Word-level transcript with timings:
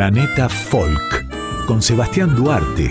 Planeta 0.00 0.48
Folk 0.48 1.26
con 1.66 1.82
Sebastián 1.82 2.34
Duarte. 2.34 2.90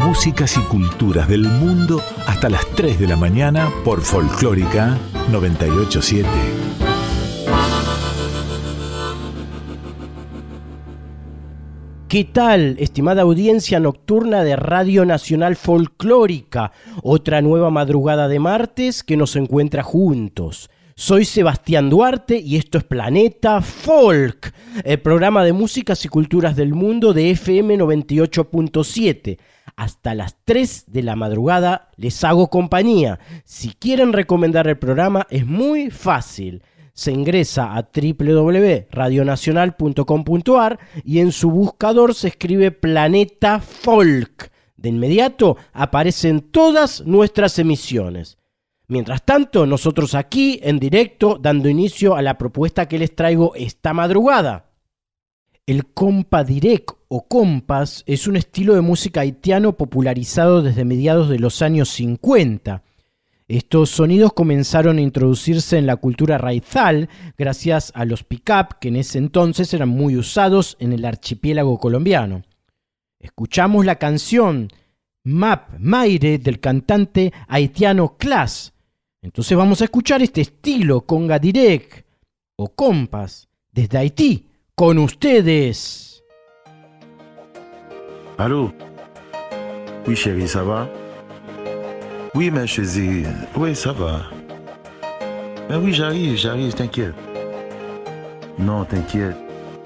Músicas 0.00 0.56
y 0.56 0.60
culturas 0.62 1.28
del 1.28 1.42
mundo 1.42 2.02
hasta 2.26 2.48
las 2.50 2.66
3 2.74 2.98
de 2.98 3.06
la 3.06 3.14
mañana 3.14 3.70
por 3.84 4.00
Folclórica 4.00 4.98
987. 5.30 6.28
¿Qué 12.08 12.24
tal, 12.24 12.74
estimada 12.80 13.22
audiencia 13.22 13.78
nocturna 13.78 14.42
de 14.42 14.56
Radio 14.56 15.04
Nacional 15.04 15.54
Folclórica? 15.54 16.72
Otra 17.04 17.40
nueva 17.40 17.70
madrugada 17.70 18.26
de 18.26 18.40
martes 18.40 19.04
que 19.04 19.16
nos 19.16 19.36
encuentra 19.36 19.84
juntos. 19.84 20.70
Soy 21.00 21.24
Sebastián 21.24 21.90
Duarte 21.90 22.40
y 22.40 22.56
esto 22.56 22.76
es 22.76 22.82
Planeta 22.82 23.62
Folk, 23.62 24.52
el 24.82 25.00
programa 25.00 25.44
de 25.44 25.52
músicas 25.52 26.04
y 26.04 26.08
culturas 26.08 26.56
del 26.56 26.74
mundo 26.74 27.12
de 27.12 27.30
FM 27.30 27.78
98.7. 27.78 29.38
Hasta 29.76 30.16
las 30.16 30.34
3 30.44 30.86
de 30.88 31.04
la 31.04 31.14
madrugada 31.14 31.90
les 31.96 32.24
hago 32.24 32.50
compañía. 32.50 33.20
Si 33.44 33.74
quieren 33.74 34.12
recomendar 34.12 34.66
el 34.66 34.76
programa 34.76 35.28
es 35.30 35.46
muy 35.46 35.90
fácil. 35.90 36.64
Se 36.94 37.12
ingresa 37.12 37.76
a 37.76 37.88
www.radionacional.com.ar 37.94 40.80
y 41.04 41.20
en 41.20 41.30
su 41.30 41.52
buscador 41.52 42.12
se 42.12 42.26
escribe 42.26 42.72
Planeta 42.72 43.60
Folk. 43.60 44.50
De 44.76 44.88
inmediato 44.88 45.58
aparecen 45.72 46.40
todas 46.40 47.06
nuestras 47.06 47.60
emisiones. 47.60 48.37
Mientras 48.88 49.22
tanto, 49.22 49.66
nosotros 49.66 50.14
aquí 50.14 50.60
en 50.62 50.78
directo 50.78 51.38
dando 51.38 51.68
inicio 51.68 52.16
a 52.16 52.22
la 52.22 52.38
propuesta 52.38 52.88
que 52.88 52.98
les 52.98 53.14
traigo 53.14 53.54
esta 53.54 53.92
madrugada. 53.92 54.70
El 55.66 55.84
compa 55.92 56.42
direct 56.42 56.92
o 57.08 57.28
compas 57.28 58.02
es 58.06 58.26
un 58.26 58.36
estilo 58.36 58.74
de 58.74 58.80
música 58.80 59.20
haitiano 59.20 59.76
popularizado 59.76 60.62
desde 60.62 60.86
mediados 60.86 61.28
de 61.28 61.38
los 61.38 61.60
años 61.60 61.90
50. 61.90 62.82
Estos 63.46 63.90
sonidos 63.90 64.32
comenzaron 64.32 64.96
a 64.96 65.02
introducirse 65.02 65.76
en 65.76 65.86
la 65.86 65.96
cultura 65.96 66.38
raizal 66.38 67.10
gracias 67.36 67.92
a 67.94 68.06
los 68.06 68.24
pick-up 68.24 68.78
que 68.80 68.88
en 68.88 68.96
ese 68.96 69.18
entonces 69.18 69.74
eran 69.74 69.90
muy 69.90 70.16
usados 70.16 70.78
en 70.80 70.94
el 70.94 71.04
archipiélago 71.04 71.78
colombiano. 71.78 72.42
Escuchamos 73.18 73.84
la 73.84 73.96
canción 73.96 74.68
Map 75.24 75.78
Maire 75.78 76.38
del 76.38 76.60
cantante 76.60 77.34
haitiano 77.48 78.16
Class, 78.16 78.72
entonces 79.28 79.58
vamos 79.58 79.82
a 79.82 79.84
escuchar 79.84 80.22
este 80.22 80.40
estilo 80.40 81.02
conga 81.02 81.38
direct 81.38 82.06
o 82.56 82.70
compas 82.70 83.46
desde 83.70 83.98
Haití 83.98 84.46
con 84.74 84.96
ustedes. 84.98 86.24
Allô? 88.38 88.72
Oui 90.06 90.16
chérie, 90.16 90.48
ça 90.48 90.62
va? 90.62 90.88
Oui 92.34 92.50
ma 92.50 92.64
chérie, 92.64 93.26
oui 93.54 93.76
ça 93.76 93.92
va. 93.92 94.30
Mais 95.68 95.76
oui 95.76 95.92
j'arrive, 95.92 96.34
j'arrive, 96.38 96.72
t'inquiète. 96.72 97.14
Non, 98.58 98.86
t'inquiète, 98.86 99.36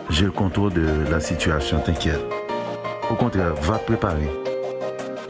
j'ai 0.08 0.26
le 0.26 0.30
contrôle 0.30 0.72
de 0.72 1.10
la 1.10 1.18
situation, 1.18 1.80
t'inquiète. 1.80 2.22
Au 3.10 3.16
contraire, 3.16 3.54
va 3.54 3.78
préparer. 3.78 4.30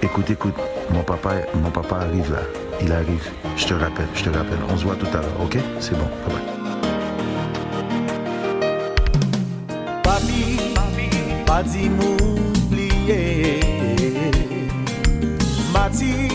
Écoute, 0.03 0.29
écoute, 0.29 0.57
mon 0.91 1.03
papa, 1.03 1.37
mon 1.55 1.71
papa 1.71 2.01
arrive 2.01 2.31
là. 2.31 2.62
Il 2.85 2.93
arrive. 2.93 3.31
Je 3.57 3.67
te 3.67 3.75
rappelle, 3.75 4.09
je 4.15 4.25
te 4.25 4.31
rappelle. 4.31 4.59
On 4.69 4.77
se 4.77 4.85
voit 4.85 4.97
tout 4.97 5.07
à 5.07 5.21
l'heure, 5.21 5.41
ok? 5.41 5.57
C'est 5.79 5.97
bon, 5.97 6.09
bye 6.27 6.35
bye. 6.35 6.43
Papi, 10.03 10.59
pas 11.47 11.63
dit 11.63 11.89
m'oublier. 11.89 13.61
Mati, 15.73 16.29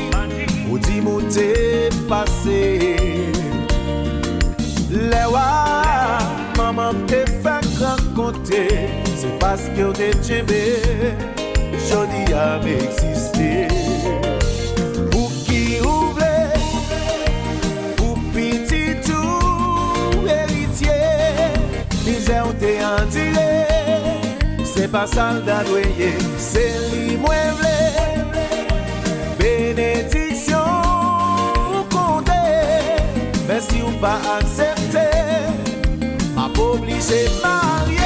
ou 0.70 0.80
dit 0.80 1.02
m'ou 1.02 1.22
t'es 1.22 1.90
passé. 2.08 2.96
Lewa, 4.90 5.74
maman 6.56 6.94
te 7.08 7.26
fait 7.42 7.84
rencontrer. 7.84 8.90
C'est 9.16 9.38
parce 9.40 9.64
que 9.76 9.92
t'es 9.92 10.14
tchébé. 10.24 10.82
Jodi 11.90 12.34
a 12.34 12.60
m'exister. 12.64 13.27
tire 23.14 24.66
Se 24.66 24.88
pa 24.88 25.06
sal 25.08 25.42
da 25.48 25.62
dweye 25.68 26.12
Se 26.42 26.66
li 26.92 27.18
mwen 27.22 27.54
vle. 27.60 27.76
Benediksyon 29.40 30.64
ou 31.74 31.84
konde 31.94 32.42
Mè 33.50 33.62
si 33.70 33.84
ou 33.86 33.94
pa 34.02 34.18
aksepte 34.38 35.08
Ma 36.38 36.50
pou 36.54 36.78
oblige 36.78 37.24
marye 37.42 37.97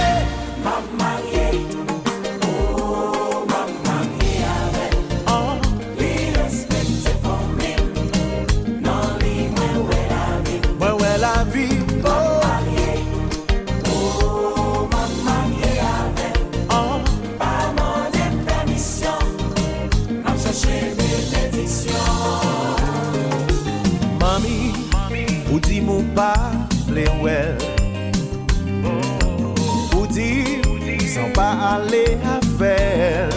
pale 31.72 32.06
avel 32.26 33.32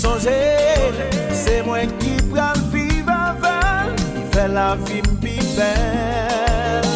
Sonje, 0.00 0.40
se 1.32 1.62
mwen 1.64 1.92
ki 2.02 2.18
pral 2.32 2.58
viv 2.72 3.08
avel 3.08 3.94
Ki 4.02 4.24
fe 4.34 4.44
la 4.52 4.66
vim 4.84 5.08
pi 5.22 5.38
bel 5.56 6.90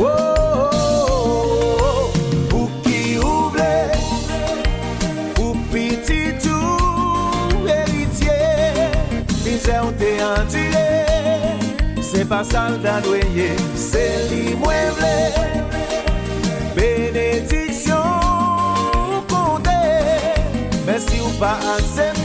Ou 0.00 0.08
oh, 0.08 0.74
oh, 1.84 2.18
oh, 2.58 2.68
ki 2.82 3.02
ouble, 3.22 3.70
ou 5.38 5.54
piti 5.70 6.20
tou 6.42 7.62
eritye 7.78 8.40
Mize 9.44 9.78
ou 9.84 9.94
te 10.02 10.14
antire, 10.32 10.86
se 12.02 12.26
pa 12.26 12.42
sal 12.42 12.80
da 12.82 12.98
dweye 13.06 13.52
Se 13.88 14.08
li 14.32 14.56
mwen 14.58 14.96
vle 14.98 15.77
pas 21.38 21.58
accepter. 21.76 22.17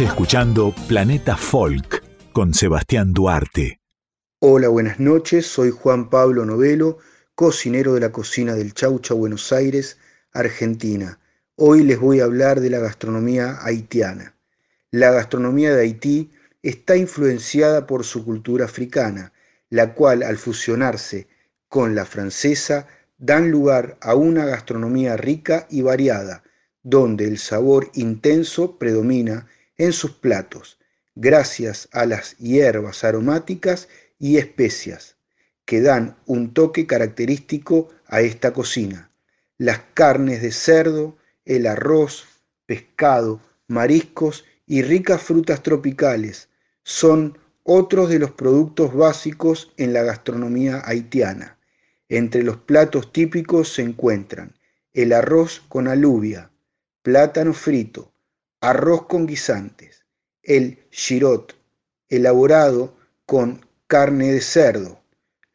Escuchando 0.00 0.74
Planeta 0.88 1.36
Folk 1.36 2.02
con 2.32 2.54
Sebastián 2.54 3.12
Duarte. 3.12 3.80
Hola, 4.38 4.68
buenas 4.68 4.98
noches. 4.98 5.46
Soy 5.46 5.70
Juan 5.70 6.08
Pablo 6.08 6.46
Novelo, 6.46 6.96
cocinero 7.34 7.92
de 7.92 8.00
la 8.00 8.10
cocina 8.10 8.54
del 8.54 8.72
Chaucha, 8.72 9.12
Buenos 9.12 9.52
Aires, 9.52 9.98
Argentina. 10.32 11.20
Hoy 11.56 11.82
les 11.82 12.00
voy 12.00 12.20
a 12.20 12.24
hablar 12.24 12.60
de 12.60 12.70
la 12.70 12.78
gastronomía 12.78 13.58
haitiana. 13.60 14.34
La 14.90 15.10
gastronomía 15.10 15.74
de 15.74 15.82
Haití 15.82 16.30
está 16.62 16.96
influenciada 16.96 17.86
por 17.86 18.04
su 18.04 18.24
cultura 18.24 18.64
africana, 18.64 19.34
la 19.68 19.92
cual 19.92 20.22
al 20.22 20.38
fusionarse 20.38 21.28
con 21.68 21.94
la 21.94 22.06
francesa 22.06 22.86
dan 23.18 23.50
lugar 23.50 23.98
a 24.00 24.14
una 24.14 24.46
gastronomía 24.46 25.18
rica 25.18 25.66
y 25.68 25.82
variada, 25.82 26.42
donde 26.82 27.26
el 27.26 27.36
sabor 27.36 27.90
intenso 27.92 28.78
predomina 28.78 29.46
en 29.80 29.94
sus 29.94 30.10
platos, 30.10 30.78
gracias 31.14 31.88
a 31.92 32.04
las 32.04 32.36
hierbas 32.36 33.02
aromáticas 33.02 33.88
y 34.18 34.36
especias 34.36 35.16
que 35.64 35.80
dan 35.80 36.18
un 36.26 36.52
toque 36.52 36.86
característico 36.86 37.88
a 38.06 38.20
esta 38.20 38.52
cocina. 38.52 39.10
Las 39.56 39.80
carnes 39.94 40.42
de 40.42 40.52
cerdo, 40.52 41.16
el 41.46 41.66
arroz, 41.66 42.26
pescado, 42.66 43.40
mariscos 43.68 44.44
y 44.66 44.82
ricas 44.82 45.22
frutas 45.22 45.62
tropicales 45.62 46.50
son 46.82 47.38
otros 47.62 48.10
de 48.10 48.18
los 48.18 48.32
productos 48.32 48.94
básicos 48.94 49.72
en 49.78 49.94
la 49.94 50.02
gastronomía 50.02 50.82
haitiana. 50.84 51.56
Entre 52.10 52.42
los 52.42 52.58
platos 52.58 53.14
típicos 53.14 53.72
se 53.72 53.80
encuentran 53.80 54.52
el 54.92 55.14
arroz 55.14 55.62
con 55.70 55.88
alubia, 55.88 56.50
plátano 57.02 57.54
frito, 57.54 58.09
arroz 58.60 59.06
con 59.06 59.26
guisantes, 59.26 60.04
el 60.42 60.78
chirot, 60.90 61.56
elaborado 62.08 62.94
con 63.24 63.64
carne 63.86 64.32
de 64.32 64.40
cerdo, 64.40 65.00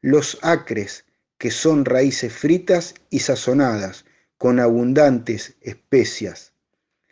los 0.02 0.40
acres, 0.42 1.06
que 1.38 1.52
son 1.52 1.86
raíces 1.86 2.34
fritas 2.34 2.96
y 3.10 3.20
sazonadas 3.20 4.06
con 4.38 4.60
abundantes 4.60 5.56
especias, 5.62 6.54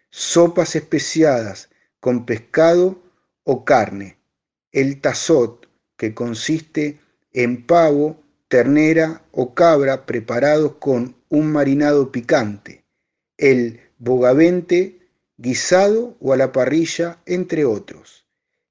sopas 0.09 0.75
especiadas 0.75 1.69
con 1.99 2.25
pescado 2.25 3.01
o 3.43 3.63
carne, 3.63 4.17
el 4.71 4.99
tazot, 4.99 5.69
que 5.97 6.15
consiste 6.15 6.99
en 7.33 7.65
pavo, 7.65 8.19
ternera 8.47 9.23
o 9.31 9.53
cabra 9.53 10.05
preparados 10.05 10.75
con 10.75 11.15
un 11.29 11.51
marinado 11.51 12.11
picante, 12.11 12.83
el 13.37 13.79
bogavente 13.99 15.02
guisado 15.43 16.15
o 16.21 16.31
a 16.31 16.37
la 16.37 16.53
parrilla, 16.53 17.19
entre 17.25 17.65
otros. 17.65 18.25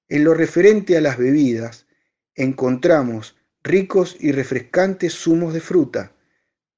En 0.09 0.25
lo 0.25 0.33
referente 0.33 0.97
a 0.97 1.03
las 1.03 1.19
bebidas, 1.19 1.87
encontramos 2.35 3.37
ricos 3.63 4.17
y 4.19 4.33
refrescantes 4.33 5.13
zumos 5.13 5.53
de 5.53 5.61
fruta, 5.61 6.13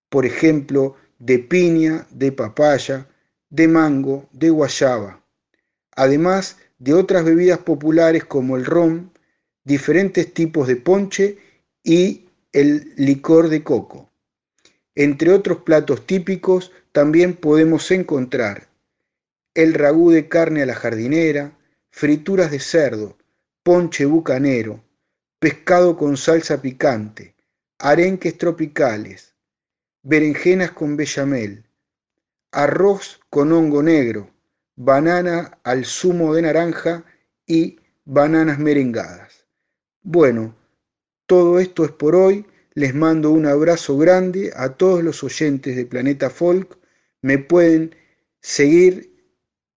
por 0.09 0.27
ejemplo, 0.27 0.97
de 1.21 1.39
piña, 1.39 2.09
de 2.11 2.33
papaya, 2.33 3.07
de 3.51 3.69
mango, 3.69 4.29
de 4.33 4.51
guayaba, 4.51 5.23
además 5.93 6.57
de 6.81 6.93
otras 6.93 7.25
bebidas 7.25 7.61
populares 7.61 8.25
como 8.25 8.57
el 8.57 8.65
ron, 8.65 9.13
diferentes 9.63 10.35
tipos 10.35 10.67
de 10.67 10.75
ponche 10.75 11.39
y 11.85 12.27
el 12.53 12.93
licor 12.97 13.49
de 13.49 13.63
coco. 13.63 14.11
Entre 14.97 15.33
otros 15.33 15.59
platos 15.59 16.05
típicos 16.05 16.73
también 16.91 17.35
podemos 17.35 17.89
encontrar 17.93 18.74
el 19.55 19.75
ragú 19.75 20.11
de 20.11 20.29
carne 20.29 20.63
a 20.63 20.67
la 20.67 20.75
jardinera, 20.75 21.57
frituras 21.91 22.51
de 22.51 22.59
cerdo, 22.59 23.17
ponche 23.63 24.05
bucanero, 24.05 24.85
pescado 25.39 25.97
con 25.97 26.17
salsa 26.17 26.61
picante, 26.61 27.35
arenques 27.79 28.37
tropicales, 28.37 29.35
berenjenas 30.03 30.73
con 30.73 30.97
bechamel, 30.97 31.65
arroz 32.51 33.21
con 33.31 33.53
hongo 33.53 33.83
negro, 33.83 34.31
banana 34.77 35.59
al 35.63 35.85
zumo 35.85 36.35
de 36.35 36.43
naranja 36.43 37.05
y 37.47 37.79
bananas 38.05 38.59
merengadas. 38.59 39.47
Bueno, 40.03 40.55
todo 41.27 41.59
esto 41.59 41.85
es 41.85 41.93
por 41.93 42.15
hoy. 42.15 42.47
Les 42.75 42.95
mando 42.95 43.31
un 43.31 43.47
abrazo 43.47 43.97
grande 43.97 44.53
a 44.57 44.71
todos 44.71 45.03
los 45.03 45.23
oyentes 45.23 45.77
de 45.77 45.87
Planeta 45.87 46.29
Folk. 46.29 46.77
Me 47.23 47.39
pueden 47.39 47.95
seguir 48.41 49.14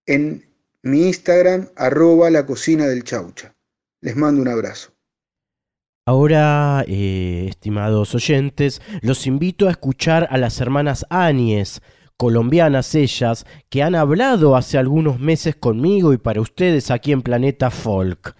en 0.07 0.45
mi 0.81 1.03
Instagram, 1.07 1.67
arroba 1.75 2.29
la 2.29 2.45
cocina 2.45 2.87
del 2.87 3.03
chaucha. 3.03 3.53
Les 4.01 4.15
mando 4.15 4.41
un 4.41 4.47
abrazo. 4.47 4.91
Ahora, 6.05 6.85
eh, 6.87 7.47
estimados 7.49 8.15
oyentes, 8.15 8.81
los 9.01 9.27
invito 9.27 9.67
a 9.67 9.71
escuchar 9.71 10.27
a 10.31 10.37
las 10.37 10.61
hermanas 10.61 11.05
Áñez, 11.09 11.81
colombianas 12.15 12.95
ellas, 12.95 13.45
que 13.69 13.83
han 13.83 13.93
hablado 13.93 14.55
hace 14.55 14.77
algunos 14.77 15.19
meses 15.19 15.57
conmigo 15.57 16.13
y 16.13 16.17
para 16.17 16.39
ustedes 16.39 16.91
aquí 16.91 17.11
en 17.11 17.21
Planeta 17.21 17.69
Folk. 17.71 18.37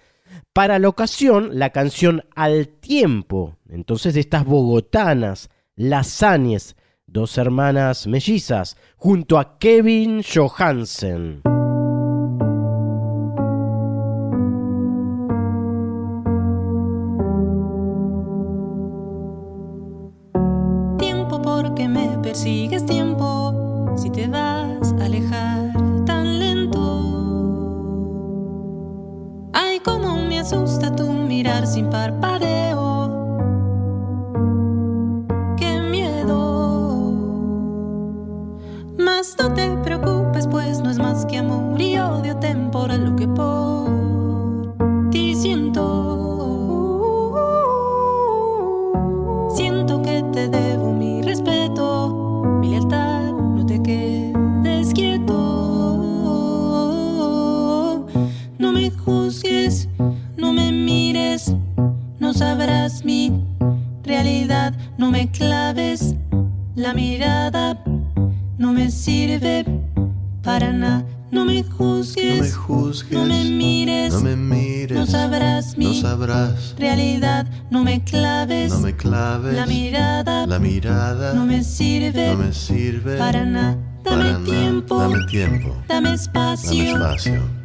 Para 0.54 0.78
la 0.78 0.88
ocasión, 0.88 1.58
la 1.58 1.70
canción 1.70 2.24
Al 2.34 2.68
Tiempo, 2.68 3.58
entonces 3.68 4.14
de 4.14 4.20
estas 4.20 4.46
bogotanas, 4.46 5.50
las 5.76 6.22
Áñez, 6.22 6.74
dos 7.06 7.36
hermanas 7.36 8.06
mellizas, 8.06 8.78
junto 8.96 9.38
a 9.38 9.58
Kevin 9.58 10.22
Johansen. 10.22 11.42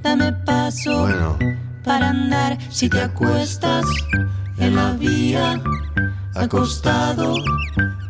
Dame 0.02 0.34
paso 0.46 1.02
Bueno, 1.02 1.38
para 1.84 2.10
andar. 2.10 2.58
Si 2.70 2.90
te 2.90 3.02
acuestas 3.02 3.86
en 4.58 4.76
la 4.76 4.94
vía, 4.94 5.62
acostado 6.36 7.36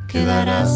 quedarás. 0.08 0.70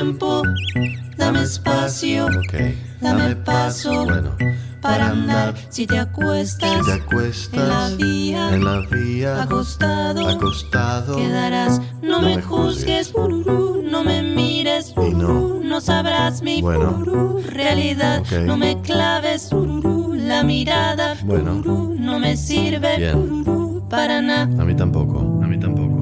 Tiempo, 0.00 0.42
dame 1.18 1.42
espacio, 1.42 2.26
dame 3.02 3.36
paso 3.36 4.04
bueno, 4.06 4.34
para 4.80 5.08
andar. 5.10 5.54
Si 5.68 5.86
te 5.86 5.98
acuestas 5.98 6.70
si 6.70 7.50
te 7.50 7.58
en 7.58 7.68
la 7.68 7.88
vía, 7.90 8.54
en 8.54 8.64
la 8.64 8.80
vía, 8.90 9.42
acostado, 9.42 10.26
acostado, 10.26 11.16
quedarás. 11.16 11.82
No, 12.00 12.22
No 12.22 12.22
me 12.22 12.36
me 12.36 12.42
juzgues, 12.42 13.12
no 13.14 14.02
me 14.02 14.22
mires, 14.22 14.94
Y 14.96 15.10
no. 15.10 15.80
sabrás 15.82 16.40
mi 16.40 16.62
Bueno. 16.62 17.36
realidad. 17.50 18.22
No 18.46 18.56
me 18.56 18.80
claves, 18.80 19.50
la 19.52 20.42
mirada, 20.44 21.14
Bueno. 21.24 21.62
no 21.98 22.18
me 22.18 22.38
sirve, 22.38 23.12
para 23.90 24.22
nada. 24.22 24.62
a 24.62 24.64
mí 24.64 24.74
tampoco, 24.74 25.18
a 25.42 25.46
mí 25.46 25.60
tampoco. 25.60 25.99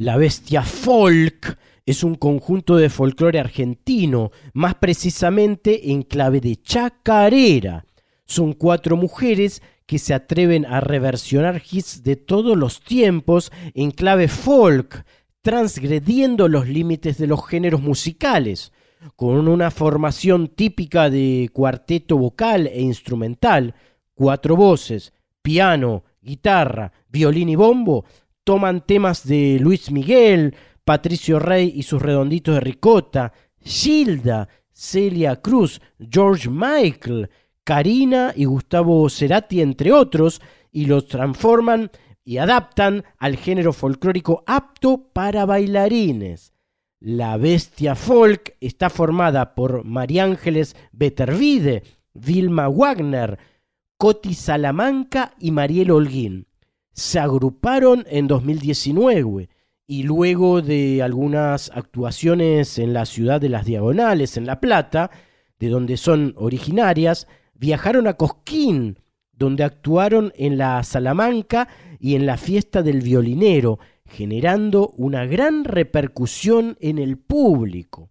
La 0.00 0.16
bestia 0.16 0.62
folk 0.62 1.58
es 1.84 2.02
un 2.04 2.14
conjunto 2.14 2.78
de 2.78 2.88
folclore 2.88 3.38
argentino, 3.38 4.30
más 4.54 4.76
precisamente 4.76 5.90
en 5.92 6.04
clave 6.04 6.40
de 6.40 6.56
chacarera. 6.56 7.84
Son 8.24 8.54
cuatro 8.54 8.96
mujeres 8.96 9.60
que 9.84 9.98
se 9.98 10.14
atreven 10.14 10.64
a 10.64 10.80
reversionar 10.80 11.60
hits 11.70 12.02
de 12.02 12.16
todos 12.16 12.56
los 12.56 12.80
tiempos 12.80 13.52
en 13.74 13.90
clave 13.90 14.28
folk, 14.28 15.04
transgrediendo 15.42 16.48
los 16.48 16.66
límites 16.66 17.18
de 17.18 17.26
los 17.26 17.46
géneros 17.46 17.82
musicales. 17.82 18.72
Con 19.16 19.48
una 19.48 19.70
formación 19.70 20.48
típica 20.48 21.10
de 21.10 21.50
cuarteto 21.52 22.16
vocal 22.16 22.68
e 22.68 22.80
instrumental, 22.80 23.74
cuatro 24.14 24.56
voces, 24.56 25.12
piano, 25.42 26.04
guitarra, 26.22 26.90
violín 27.10 27.50
y 27.50 27.56
bombo, 27.56 28.06
toman 28.50 28.84
temas 28.84 29.28
de 29.28 29.58
Luis 29.60 29.92
Miguel, 29.92 30.56
Patricio 30.84 31.38
Rey 31.38 31.72
y 31.72 31.84
sus 31.84 32.02
redonditos 32.02 32.56
de 32.56 32.60
ricota, 32.60 33.32
Gilda, 33.60 34.48
Celia 34.72 35.36
Cruz, 35.36 35.80
George 36.00 36.50
Michael, 36.50 37.30
Karina 37.62 38.32
y 38.34 38.46
Gustavo 38.46 39.08
Cerati, 39.08 39.60
entre 39.60 39.92
otros, 39.92 40.42
y 40.72 40.86
los 40.86 41.06
transforman 41.06 41.92
y 42.24 42.38
adaptan 42.38 43.04
al 43.18 43.36
género 43.36 43.72
folclórico 43.72 44.42
apto 44.48 45.12
para 45.12 45.46
bailarines. 45.46 46.52
La 46.98 47.36
bestia 47.36 47.94
folk 47.94 48.56
está 48.60 48.90
formada 48.90 49.54
por 49.54 49.84
María 49.84 50.24
Ángeles 50.24 50.74
Betervide, 50.90 51.84
Vilma 52.14 52.68
Wagner, 52.68 53.38
Coti 53.96 54.34
Salamanca 54.34 55.34
y 55.38 55.52
Mariel 55.52 55.92
Holguín 55.92 56.49
se 56.92 57.18
agruparon 57.18 58.04
en 58.08 58.26
2019 58.26 59.48
y 59.86 60.02
luego 60.04 60.62
de 60.62 61.02
algunas 61.02 61.70
actuaciones 61.74 62.78
en 62.78 62.92
la 62.92 63.06
ciudad 63.06 63.40
de 63.40 63.48
las 63.48 63.66
Diagonales, 63.66 64.36
en 64.36 64.46
La 64.46 64.60
Plata, 64.60 65.10
de 65.58 65.68
donde 65.68 65.96
son 65.96 66.34
originarias, 66.36 67.26
viajaron 67.54 68.06
a 68.06 68.14
Cosquín, 68.14 68.98
donde 69.32 69.64
actuaron 69.64 70.32
en 70.36 70.58
la 70.58 70.82
Salamanca 70.84 71.68
y 71.98 72.14
en 72.14 72.24
la 72.24 72.36
fiesta 72.36 72.82
del 72.82 73.00
violinero, 73.00 73.78
generando 74.06 74.92
una 74.96 75.26
gran 75.26 75.64
repercusión 75.64 76.76
en 76.80 76.98
el 76.98 77.18
público. 77.18 78.10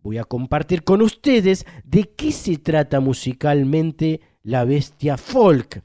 Voy 0.00 0.18
a 0.18 0.24
compartir 0.24 0.84
con 0.84 1.00
ustedes 1.02 1.66
de 1.84 2.10
qué 2.16 2.32
se 2.32 2.58
trata 2.58 3.00
musicalmente 3.00 4.20
la 4.42 4.64
bestia 4.64 5.16
folk 5.16 5.82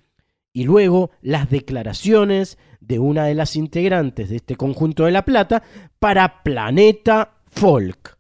y 0.54 0.64
luego 0.64 1.12
las 1.22 1.50
declaraciones 1.50 2.58
de 2.80 3.00
una 3.00 3.26
de 3.26 3.34
las 3.34 3.56
integrantes 3.56 4.30
de 4.30 4.38
este 4.38 4.56
conjunto 4.56 5.06
de 5.06 5.12
La 5.12 5.26
Plata 5.26 5.64
para 6.00 6.44
Planeta 6.44 7.42
Folk. 7.50 8.18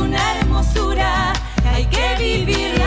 Una 0.00 0.38
hermosura, 0.38 1.32
hay 1.64 1.86
que 1.86 2.16
vivirla. 2.18 2.79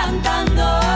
Cantando. 0.00 0.90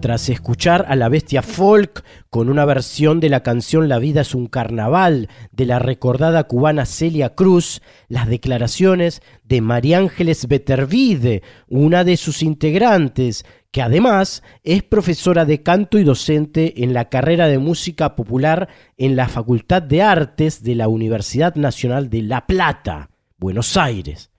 Tras 0.00 0.28
escuchar 0.28 0.86
a 0.88 0.96
la 0.96 1.08
bestia 1.08 1.42
folk 1.42 2.02
con 2.28 2.48
una 2.48 2.64
versión 2.64 3.20
de 3.20 3.28
la 3.28 3.44
canción 3.44 3.88
La 3.88 4.00
vida 4.00 4.22
es 4.22 4.34
un 4.34 4.48
carnaval 4.48 5.28
de 5.52 5.64
la 5.64 5.78
recordada 5.78 6.42
cubana 6.44 6.86
Celia 6.86 7.36
Cruz, 7.36 7.82
las 8.08 8.26
declaraciones 8.26 9.22
de 9.44 9.60
María 9.60 9.98
Ángeles 9.98 10.48
Betervide, 10.48 11.42
una 11.68 12.02
de 12.02 12.16
sus 12.16 12.42
integrantes, 12.42 13.44
que 13.70 13.80
además 13.80 14.42
es 14.64 14.82
profesora 14.82 15.44
de 15.44 15.62
canto 15.62 16.00
y 16.00 16.04
docente 16.04 16.82
en 16.82 16.94
la 16.94 17.08
carrera 17.08 17.46
de 17.46 17.58
música 17.58 18.16
popular 18.16 18.68
en 18.96 19.14
la 19.14 19.28
Facultad 19.28 19.82
de 19.82 20.02
Artes 20.02 20.64
de 20.64 20.74
la 20.74 20.88
Universidad 20.88 21.54
Nacional 21.54 22.10
de 22.10 22.22
La 22.22 22.48
Plata, 22.48 23.10
Buenos 23.38 23.76
Aires. 23.76 24.31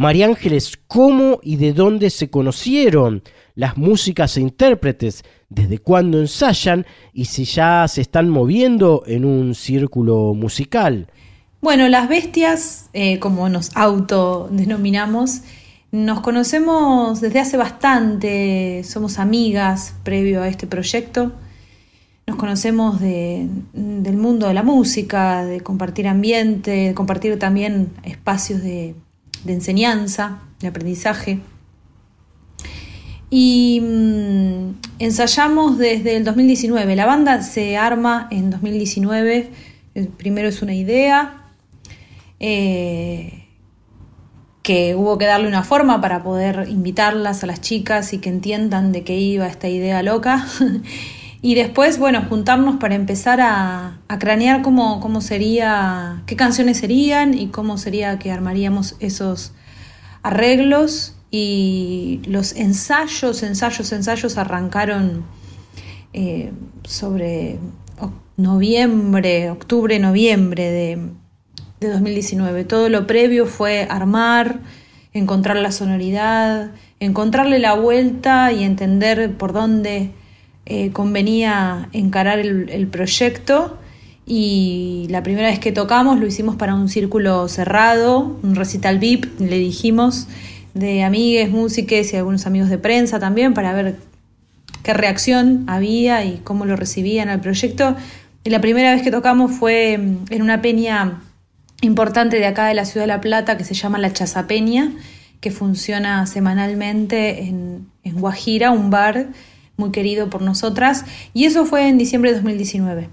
María 0.00 0.24
Ángeles, 0.28 0.78
¿cómo 0.86 1.40
y 1.42 1.56
de 1.56 1.74
dónde 1.74 2.08
se 2.08 2.30
conocieron 2.30 3.22
las 3.54 3.76
músicas 3.76 4.34
e 4.38 4.40
intérpretes? 4.40 5.24
¿Desde 5.50 5.76
cuándo 5.76 6.18
ensayan? 6.20 6.86
Y 7.12 7.26
si 7.26 7.44
ya 7.44 7.86
se 7.86 8.00
están 8.00 8.30
moviendo 8.30 9.02
en 9.06 9.26
un 9.26 9.54
círculo 9.54 10.32
musical. 10.32 11.08
Bueno, 11.60 11.86
las 11.88 12.08
bestias, 12.08 12.88
eh, 12.94 13.18
como 13.18 13.50
nos 13.50 13.76
autodenominamos, 13.76 15.42
nos 15.92 16.20
conocemos 16.20 17.20
desde 17.20 17.40
hace 17.40 17.58
bastante, 17.58 18.82
somos 18.84 19.18
amigas 19.18 19.92
previo 20.02 20.40
a 20.40 20.48
este 20.48 20.66
proyecto. 20.66 21.32
Nos 22.26 22.38
conocemos 22.38 23.02
de- 23.02 23.48
del 23.74 24.16
mundo 24.16 24.48
de 24.48 24.54
la 24.54 24.62
música, 24.62 25.44
de 25.44 25.60
compartir 25.60 26.08
ambiente, 26.08 26.70
de 26.70 26.94
compartir 26.94 27.38
también 27.38 27.90
espacios 28.02 28.62
de, 28.62 28.94
de 29.44 29.52
enseñanza, 29.54 30.40
de 30.60 30.68
aprendizaje. 30.68 31.40
Y 33.30 33.80
mm, 33.80 34.74
ensayamos 34.98 35.78
desde 35.78 36.16
el 36.16 36.24
2019. 36.24 36.96
La 36.96 37.06
banda 37.06 37.42
se 37.42 37.76
arma 37.76 38.28
en 38.30 38.50
2019. 38.50 39.50
Eh, 39.94 40.08
Primero 40.16 40.48
es 40.48 40.62
una 40.62 40.74
idea, 40.74 41.44
eh, 42.40 43.46
que 44.62 44.94
hubo 44.94 45.18
que 45.18 45.26
darle 45.26 45.48
una 45.48 45.62
forma 45.62 46.00
para 46.00 46.22
poder 46.22 46.68
invitarlas 46.68 47.42
a 47.42 47.46
las 47.46 47.60
chicas 47.60 48.12
y 48.12 48.18
que 48.18 48.28
entiendan 48.28 48.92
de 48.92 49.04
qué 49.04 49.18
iba 49.18 49.46
esta 49.46 49.68
idea 49.68 50.02
loca. 50.02 50.46
y 51.42 51.54
después, 51.54 51.98
bueno, 51.98 52.22
juntarnos 52.28 52.76
para 52.76 52.94
empezar 52.94 53.40
a, 53.40 53.98
a 54.08 54.18
cranear 54.18 54.60
cómo, 54.60 55.00
cómo 55.00 55.22
sería, 55.22 56.22
qué 56.26 56.36
canciones 56.36 56.78
serían 56.78 57.32
y 57.32 57.48
cómo 57.48 57.78
sería 57.78 58.18
que 58.18 58.30
armaríamos 58.30 58.96
esos 59.00 59.52
arreglos. 60.22 61.16
Y 61.30 62.20
los 62.26 62.54
ensayos, 62.56 63.42
ensayos, 63.42 63.92
ensayos 63.92 64.36
arrancaron 64.36 65.24
eh, 66.12 66.52
sobre 66.84 67.58
noviembre, 68.36 69.50
octubre, 69.50 69.98
noviembre 69.98 70.70
de, 70.70 70.98
de 71.80 71.88
2019. 71.88 72.64
Todo 72.64 72.90
lo 72.90 73.06
previo 73.06 73.46
fue 73.46 73.86
armar, 73.88 74.60
encontrar 75.12 75.56
la 75.56 75.72
sonoridad, 75.72 76.72
encontrarle 76.98 77.58
la 77.58 77.74
vuelta 77.74 78.52
y 78.52 78.64
entender 78.64 79.36
por 79.36 79.52
dónde 79.52 80.10
eh, 80.66 80.90
convenía 80.92 81.88
encarar 81.92 82.38
el, 82.38 82.86
proyecto. 82.88 83.78
Y 84.26 85.06
la 85.10 85.22
primera 85.22 85.48
vez 85.48 85.58
que 85.58 85.72
tocamos 85.72 86.20
lo 86.20 86.26
hicimos 86.26 86.56
para 86.56 86.74
un 86.74 86.88
círculo 86.88 87.48
cerrado, 87.48 88.38
un 88.42 88.54
recital 88.54 88.98
VIP, 88.98 89.40
le 89.40 89.58
dijimos, 89.58 90.28
de 90.74 91.02
amigues, 91.02 91.50
músiques 91.50 92.12
y 92.12 92.16
algunos 92.16 92.46
amigos 92.46 92.70
de 92.70 92.78
prensa 92.78 93.18
también, 93.18 93.54
para 93.54 93.72
ver 93.72 93.96
qué 94.84 94.94
reacción 94.94 95.64
había 95.66 96.24
y 96.24 96.40
cómo 96.44 96.64
lo 96.64 96.76
recibían 96.76 97.28
al 97.28 97.40
proyecto. 97.40 97.96
Y 98.44 98.50
la 98.50 98.60
primera 98.60 98.92
vez 98.92 99.02
que 99.02 99.10
tocamos 99.10 99.50
fue 99.50 99.98
mm, 99.98 100.24
en 100.30 100.42
una 100.42 100.62
peña 100.62 101.22
importante 101.82 102.38
de 102.38 102.46
acá 102.46 102.66
de 102.66 102.74
la 102.74 102.84
ciudad 102.84 103.04
de 103.04 103.08
La 103.08 103.20
Plata 103.20 103.56
que 103.56 103.64
se 103.64 103.74
llama 103.74 103.98
La 103.98 104.12
Chazapeña, 104.12 104.92
que 105.40 105.50
funciona 105.50 106.26
semanalmente 106.26 107.42
en, 107.44 107.88
en 108.04 108.20
Guajira, 108.20 108.70
un 108.70 108.90
bar 108.90 109.28
muy 109.80 109.90
querido 109.90 110.30
por 110.30 110.42
nosotras. 110.42 111.04
Y 111.34 111.46
eso 111.46 111.66
fue 111.66 111.88
en 111.88 111.98
diciembre 111.98 112.30
de 112.30 112.36
2019. 112.36 113.08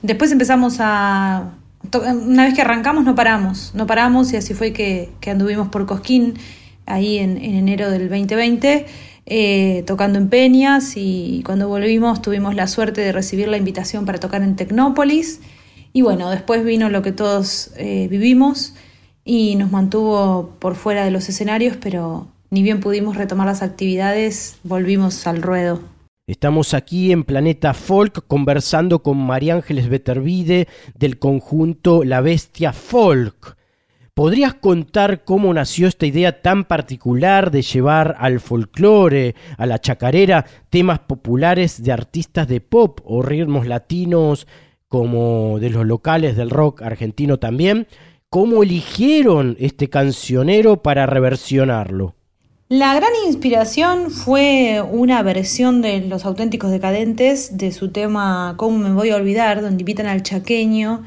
Después 0.00 0.32
empezamos 0.32 0.76
a... 0.80 1.50
Una 1.92 2.44
vez 2.44 2.54
que 2.54 2.62
arrancamos 2.62 3.04
no 3.04 3.14
paramos, 3.14 3.72
no 3.74 3.86
paramos 3.86 4.32
y 4.32 4.38
así 4.38 4.54
fue 4.54 4.72
que, 4.72 5.10
que 5.20 5.30
anduvimos 5.30 5.68
por 5.68 5.84
Cosquín 5.84 6.32
ahí 6.86 7.18
en, 7.18 7.36
en 7.36 7.56
enero 7.56 7.90
del 7.90 8.08
2020 8.08 8.86
eh, 9.26 9.84
tocando 9.86 10.18
en 10.18 10.28
Peñas 10.28 10.96
y 10.96 11.42
cuando 11.46 11.66
volvimos 11.66 12.20
tuvimos 12.20 12.54
la 12.54 12.66
suerte 12.66 13.00
de 13.00 13.10
recibir 13.10 13.48
la 13.48 13.56
invitación 13.56 14.04
para 14.04 14.18
tocar 14.18 14.42
en 14.42 14.54
Tecnópolis 14.54 15.40
y 15.94 16.02
bueno, 16.02 16.28
después 16.28 16.62
vino 16.62 16.90
lo 16.90 17.00
que 17.00 17.12
todos 17.12 17.70
eh, 17.78 18.06
vivimos 18.10 18.74
y 19.24 19.56
nos 19.56 19.70
mantuvo 19.70 20.50
por 20.58 20.74
fuera 20.74 21.04
de 21.04 21.10
los 21.10 21.28
escenarios, 21.30 21.78
pero 21.80 22.28
ni 22.50 22.62
bien 22.62 22.80
pudimos 22.80 23.16
retomar 23.16 23.46
las 23.46 23.62
actividades, 23.62 24.56
volvimos 24.62 25.26
al 25.26 25.40
ruedo. 25.40 25.80
Estamos 26.26 26.72
aquí 26.72 27.12
en 27.12 27.22
Planeta 27.24 27.74
Folk 27.74 28.26
conversando 28.26 29.02
con 29.02 29.18
María 29.18 29.56
Ángeles 29.56 29.90
Betervide 29.90 30.68
del 30.94 31.18
conjunto 31.18 32.02
La 32.02 32.22
Bestia 32.22 32.72
Folk. 32.72 33.58
¿Podrías 34.14 34.54
contar 34.54 35.24
cómo 35.24 35.52
nació 35.52 35.86
esta 35.86 36.06
idea 36.06 36.40
tan 36.40 36.64
particular 36.64 37.50
de 37.50 37.60
llevar 37.60 38.16
al 38.18 38.40
folclore, 38.40 39.34
a 39.58 39.66
la 39.66 39.78
chacarera, 39.82 40.46
temas 40.70 41.00
populares 41.00 41.82
de 41.82 41.92
artistas 41.92 42.48
de 42.48 42.62
pop 42.62 43.00
o 43.04 43.20
ritmos 43.20 43.66
latinos 43.66 44.46
como 44.88 45.58
de 45.58 45.68
los 45.68 45.84
locales 45.84 46.38
del 46.38 46.48
rock 46.48 46.80
argentino 46.80 47.38
también? 47.38 47.86
¿Cómo 48.30 48.62
eligieron 48.62 49.58
este 49.60 49.90
cancionero 49.90 50.82
para 50.82 51.04
reversionarlo? 51.04 52.14
La 52.70 52.94
gran 52.94 53.10
inspiración 53.26 54.10
fue 54.10 54.80
una 54.80 55.22
versión 55.22 55.82
de 55.82 56.00
Los 56.00 56.24
Auténticos 56.24 56.70
Decadentes 56.70 57.58
de 57.58 57.72
su 57.72 57.90
tema 57.90 58.54
¿Cómo 58.56 58.78
me 58.78 58.94
voy 58.94 59.10
a 59.10 59.16
olvidar? 59.16 59.60
donde 59.60 59.82
invitan 59.82 60.06
al 60.06 60.22
chaqueño 60.22 61.02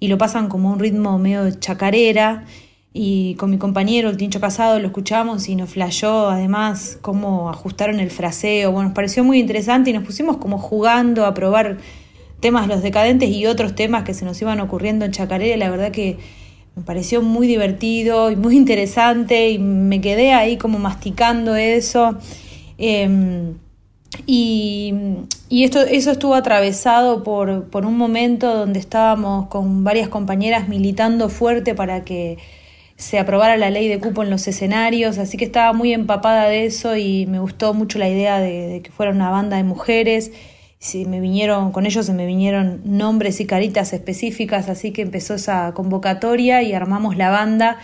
y 0.00 0.08
lo 0.08 0.16
pasan 0.16 0.48
como 0.48 0.72
un 0.72 0.78
ritmo 0.78 1.18
medio 1.18 1.50
chacarera 1.50 2.46
y 2.94 3.34
con 3.34 3.50
mi 3.50 3.58
compañero, 3.58 4.08
el 4.08 4.16
Tincho 4.16 4.40
Casado, 4.40 4.78
lo 4.78 4.86
escuchamos 4.86 5.50
y 5.50 5.54
nos 5.54 5.68
flashó 5.68 6.30
además 6.30 6.98
cómo 7.02 7.50
ajustaron 7.50 8.00
el 8.00 8.10
fraseo. 8.10 8.72
Bueno, 8.72 8.88
nos 8.88 8.94
pareció 8.94 9.22
muy 9.22 9.38
interesante 9.38 9.90
y 9.90 9.92
nos 9.92 10.04
pusimos 10.04 10.38
como 10.38 10.56
jugando 10.56 11.26
a 11.26 11.34
probar 11.34 11.76
temas 12.40 12.68
Los 12.68 12.82
Decadentes 12.82 13.28
y 13.28 13.44
otros 13.44 13.74
temas 13.74 14.04
que 14.04 14.14
se 14.14 14.24
nos 14.24 14.40
iban 14.40 14.60
ocurriendo 14.60 15.04
en 15.04 15.12
chacarera. 15.12 15.58
La 15.58 15.68
verdad 15.68 15.90
que 15.90 16.18
me 16.74 16.82
pareció 16.82 17.22
muy 17.22 17.46
divertido 17.46 18.30
y 18.30 18.36
muy 18.36 18.56
interesante 18.62 19.50
y 19.50 19.58
me 19.58 20.00
quedé 20.00 20.32
ahí 20.32 20.56
como 20.56 20.78
masticando 20.78 21.56
eso. 21.56 22.18
Em, 22.78 23.54
y, 24.26 24.94
y 25.48 25.64
esto, 25.64 25.80
eso 25.80 26.10
estuvo 26.12 26.34
atravesado 26.34 27.22
por, 27.22 27.68
por 27.70 27.86
un 27.86 27.96
momento 27.96 28.54
donde 28.54 28.78
estábamos 28.78 29.48
con 29.48 29.84
varias 29.84 30.08
compañeras 30.08 30.68
militando 30.68 31.28
fuerte 31.28 31.74
para 31.74 32.04
que 32.04 32.38
se 32.96 33.18
aprobara 33.18 33.56
la 33.56 33.70
ley 33.70 33.88
de 33.88 33.98
cupo 33.98 34.22
en 34.22 34.30
los 34.30 34.46
escenarios, 34.46 35.18
así 35.18 35.36
que 35.36 35.44
estaba 35.44 35.72
muy 35.72 35.92
empapada 35.92 36.48
de 36.48 36.66
eso 36.66 36.96
y 36.96 37.26
me 37.26 37.40
gustó 37.40 37.74
mucho 37.74 37.98
la 37.98 38.08
idea 38.08 38.38
de, 38.38 38.68
de 38.68 38.82
que 38.82 38.90
fuera 38.92 39.12
una 39.12 39.30
banda 39.30 39.56
de 39.56 39.64
mujeres. 39.64 40.30
Si 40.82 41.04
me 41.04 41.20
vinieron, 41.20 41.70
con 41.70 41.86
ellos 41.86 42.06
se 42.06 42.12
me 42.12 42.26
vinieron 42.26 42.80
nombres 42.84 43.38
y 43.38 43.46
caritas 43.46 43.92
específicas, 43.92 44.68
así 44.68 44.90
que 44.90 45.02
empezó 45.02 45.34
esa 45.34 45.72
convocatoria 45.74 46.60
y 46.64 46.72
armamos 46.72 47.16
la 47.16 47.30
banda 47.30 47.78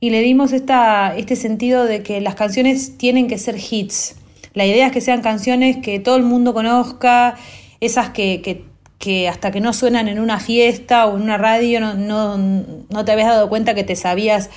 y 0.00 0.08
le 0.08 0.22
dimos 0.22 0.54
esta, 0.54 1.14
este 1.14 1.36
sentido 1.36 1.84
de 1.84 2.02
que 2.02 2.22
las 2.22 2.36
canciones 2.36 2.96
tienen 2.96 3.28
que 3.28 3.36
ser 3.36 3.56
hits. 3.58 4.16
La 4.54 4.64
idea 4.64 4.86
es 4.86 4.92
que 4.92 5.02
sean 5.02 5.20
canciones 5.20 5.76
que 5.76 6.00
todo 6.00 6.16
el 6.16 6.22
mundo 6.22 6.54
conozca, 6.54 7.34
esas 7.80 8.08
que, 8.08 8.40
que, 8.40 8.64
que 8.98 9.28
hasta 9.28 9.50
que 9.50 9.60
no 9.60 9.74
suenan 9.74 10.08
en 10.08 10.18
una 10.18 10.40
fiesta 10.40 11.04
o 11.04 11.18
en 11.18 11.24
una 11.24 11.36
radio 11.36 11.80
no, 11.80 11.96
no, 11.96 12.38
no 12.38 13.04
te 13.04 13.12
habías 13.12 13.28
dado 13.28 13.50
cuenta 13.50 13.74
que 13.74 13.84
te 13.84 13.94
sabías 13.94 14.48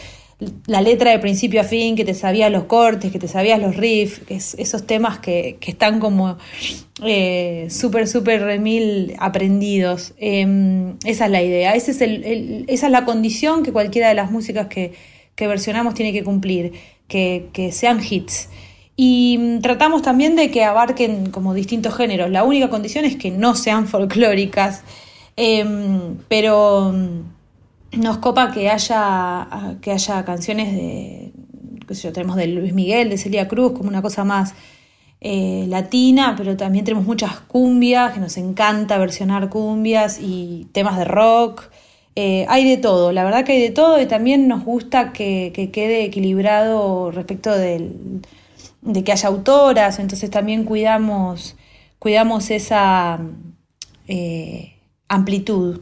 la 0.65 0.81
letra 0.81 1.11
de 1.11 1.19
principio 1.19 1.61
a 1.61 1.63
fin, 1.63 1.95
que 1.95 2.05
te 2.05 2.13
sabías 2.13 2.51
los 2.51 2.63
cortes, 2.63 3.11
que 3.11 3.19
te 3.19 3.27
sabías 3.27 3.59
los 3.59 3.75
riffs, 3.75 4.21
es, 4.27 4.55
esos 4.55 4.87
temas 4.87 5.19
que, 5.19 5.57
que 5.59 5.71
están 5.71 5.99
como 5.99 6.37
eh, 7.03 7.67
súper, 7.69 8.07
súper 8.07 8.59
mil 8.59 9.13
aprendidos. 9.19 10.13
Eh, 10.17 10.93
esa 11.05 11.25
es 11.25 11.31
la 11.31 11.43
idea, 11.43 11.73
Ese 11.75 11.91
es 11.91 12.01
esa 12.01 12.85
es 12.87 12.91
la 12.91 13.05
condición 13.05 13.63
que 13.63 13.71
cualquiera 13.71 14.09
de 14.09 14.15
las 14.15 14.31
músicas 14.31 14.67
que, 14.67 14.93
que 15.35 15.47
versionamos 15.47 15.93
tiene 15.93 16.11
que 16.11 16.23
cumplir, 16.23 16.73
que, 17.07 17.69
sean 17.71 18.01
hits. 18.03 18.49
Y 18.95 19.37
mm, 19.39 19.61
tratamos 19.61 20.01
también 20.01 20.35
de 20.35 20.49
que 20.49 20.63
abarquen 20.63 21.29
como 21.29 21.53
distintos 21.53 21.95
géneros. 21.95 22.31
La 22.31 22.43
única 22.43 22.69
condición 22.69 23.05
es 23.05 23.15
que 23.15 23.29
no 23.31 23.55
sean 23.55 23.87
folclóricas, 23.87 24.83
eh, 25.37 25.65
pero 26.27 26.93
nos 27.93 28.17
copa 28.17 28.51
que 28.51 28.69
haya, 28.69 29.77
que 29.81 29.91
haya 29.91 30.23
canciones 30.25 30.73
de, 30.73 31.33
qué 31.87 31.95
sé 31.95 32.03
yo, 32.03 32.13
tenemos 32.13 32.35
de 32.35 32.47
Luis 32.47 32.73
Miguel, 32.73 33.09
de 33.09 33.17
Celia 33.17 33.47
Cruz, 33.47 33.73
como 33.73 33.89
una 33.89 34.01
cosa 34.01 34.23
más 34.23 34.53
eh, 35.19 35.65
latina, 35.67 36.35
pero 36.37 36.57
también 36.57 36.85
tenemos 36.85 37.05
muchas 37.05 37.39
cumbias, 37.41 38.13
que 38.13 38.19
nos 38.19 38.37
encanta 38.37 38.97
versionar 38.97 39.49
cumbias 39.49 40.19
y 40.21 40.67
temas 40.71 40.97
de 40.97 41.05
rock. 41.05 41.63
Eh, 42.15 42.45
hay 42.49 42.67
de 42.67 42.77
todo, 42.77 43.11
la 43.11 43.23
verdad 43.23 43.45
que 43.45 43.53
hay 43.53 43.61
de 43.61 43.71
todo 43.71 44.01
y 44.01 44.05
también 44.05 44.47
nos 44.47 44.65
gusta 44.65 45.13
que, 45.13 45.51
que 45.55 45.71
quede 45.71 46.03
equilibrado 46.03 47.09
respecto 47.11 47.51
del, 47.57 48.21
de 48.81 49.03
que 49.03 49.11
haya 49.11 49.29
autoras, 49.29 49.99
entonces 49.99 50.29
también 50.29 50.65
cuidamos, 50.65 51.55
cuidamos 51.99 52.51
esa 52.51 53.19
eh, 54.07 54.73
amplitud. 55.07 55.81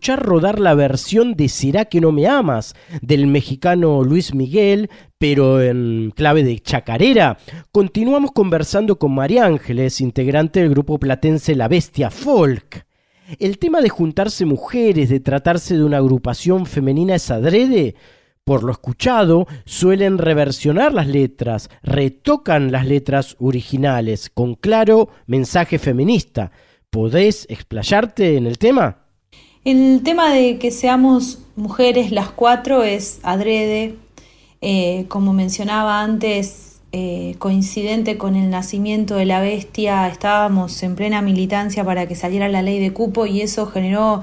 Escuchar 0.00 0.24
rodar 0.24 0.60
la 0.60 0.74
versión 0.74 1.34
de 1.34 1.50
Será 1.50 1.84
que 1.84 2.00
no 2.00 2.10
me 2.10 2.26
amas 2.26 2.74
del 3.02 3.26
mexicano 3.26 4.02
Luis 4.02 4.34
Miguel, 4.34 4.88
pero 5.18 5.60
en 5.60 6.10
clave 6.16 6.42
de 6.42 6.58
chacarera, 6.58 7.36
continuamos 7.70 8.30
conversando 8.32 8.98
con 8.98 9.14
María 9.14 9.44
Ángeles, 9.44 10.00
integrante 10.00 10.60
del 10.60 10.70
grupo 10.70 10.98
platense 10.98 11.54
La 11.54 11.68
Bestia 11.68 12.08
Folk. 12.08 12.86
El 13.38 13.58
tema 13.58 13.82
de 13.82 13.90
juntarse 13.90 14.46
mujeres, 14.46 15.10
de 15.10 15.20
tratarse 15.20 15.76
de 15.76 15.84
una 15.84 15.98
agrupación 15.98 16.64
femenina 16.64 17.16
es 17.16 17.30
adrede. 17.30 17.94
Por 18.42 18.62
lo 18.62 18.72
escuchado, 18.72 19.46
suelen 19.66 20.16
reversionar 20.16 20.94
las 20.94 21.08
letras, 21.08 21.68
retocan 21.82 22.72
las 22.72 22.86
letras 22.86 23.36
originales, 23.38 24.30
con 24.32 24.54
claro 24.54 25.10
mensaje 25.26 25.78
feminista. 25.78 26.52
¿Podés 26.88 27.46
explayarte 27.50 28.38
en 28.38 28.46
el 28.46 28.56
tema? 28.56 28.99
El 29.62 30.00
tema 30.02 30.32
de 30.32 30.56
que 30.58 30.70
seamos 30.70 31.38
mujeres 31.54 32.12
las 32.12 32.30
cuatro 32.30 32.82
es 32.82 33.20
adrede, 33.22 33.94
eh, 34.62 35.04
como 35.08 35.34
mencionaba 35.34 36.00
antes, 36.00 36.80
eh, 36.92 37.34
coincidente 37.38 38.16
con 38.16 38.36
el 38.36 38.48
nacimiento 38.48 39.16
de 39.16 39.26
la 39.26 39.42
bestia, 39.42 40.08
estábamos 40.08 40.82
en 40.82 40.96
plena 40.96 41.20
militancia 41.20 41.84
para 41.84 42.08
que 42.08 42.14
saliera 42.14 42.48
la 42.48 42.62
ley 42.62 42.80
de 42.80 42.94
cupo 42.94 43.26
y 43.26 43.42
eso 43.42 43.66
generó 43.66 44.22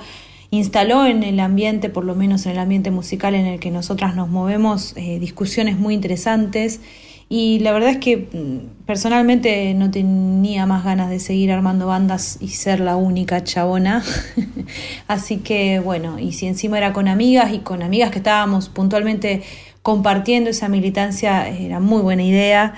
instaló 0.49 1.05
en 1.05 1.21
el 1.23 1.39
ambiente, 1.39 1.89
por 1.89 2.03
lo 2.03 2.15
menos 2.15 2.45
en 2.45 2.53
el 2.53 2.59
ambiente 2.59 2.89
musical 2.89 3.35
en 3.35 3.45
el 3.45 3.59
que 3.59 3.69
nosotras 3.69 4.15
nos 4.15 4.29
movemos, 4.29 4.93
eh, 4.95 5.19
discusiones 5.19 5.77
muy 5.77 5.93
interesantes. 5.93 6.79
Y 7.29 7.59
la 7.59 7.73
verdad 7.73 7.89
es 7.89 7.97
que 7.97 8.17
mm, 8.17 8.85
personalmente 8.85 9.73
no 9.73 9.91
tenía 9.91 10.65
más 10.65 10.85
ganas 10.85 11.09
de 11.09 11.19
seguir 11.19 11.51
armando 11.51 11.87
bandas 11.87 12.37
y 12.39 12.49
ser 12.49 12.79
la 12.79 12.95
única 12.95 13.43
chabona. 13.43 14.03
Así 15.07 15.37
que 15.37 15.79
bueno, 15.79 16.19
y 16.19 16.31
si 16.31 16.47
encima 16.47 16.77
era 16.77 16.93
con 16.93 17.07
amigas 17.07 17.53
y 17.53 17.59
con 17.59 17.81
amigas 17.81 18.11
que 18.11 18.19
estábamos 18.19 18.69
puntualmente 18.69 19.43
compartiendo 19.81 20.49
esa 20.49 20.69
militancia, 20.69 21.47
era 21.49 21.79
muy 21.79 22.01
buena 22.01 22.23
idea. 22.23 22.73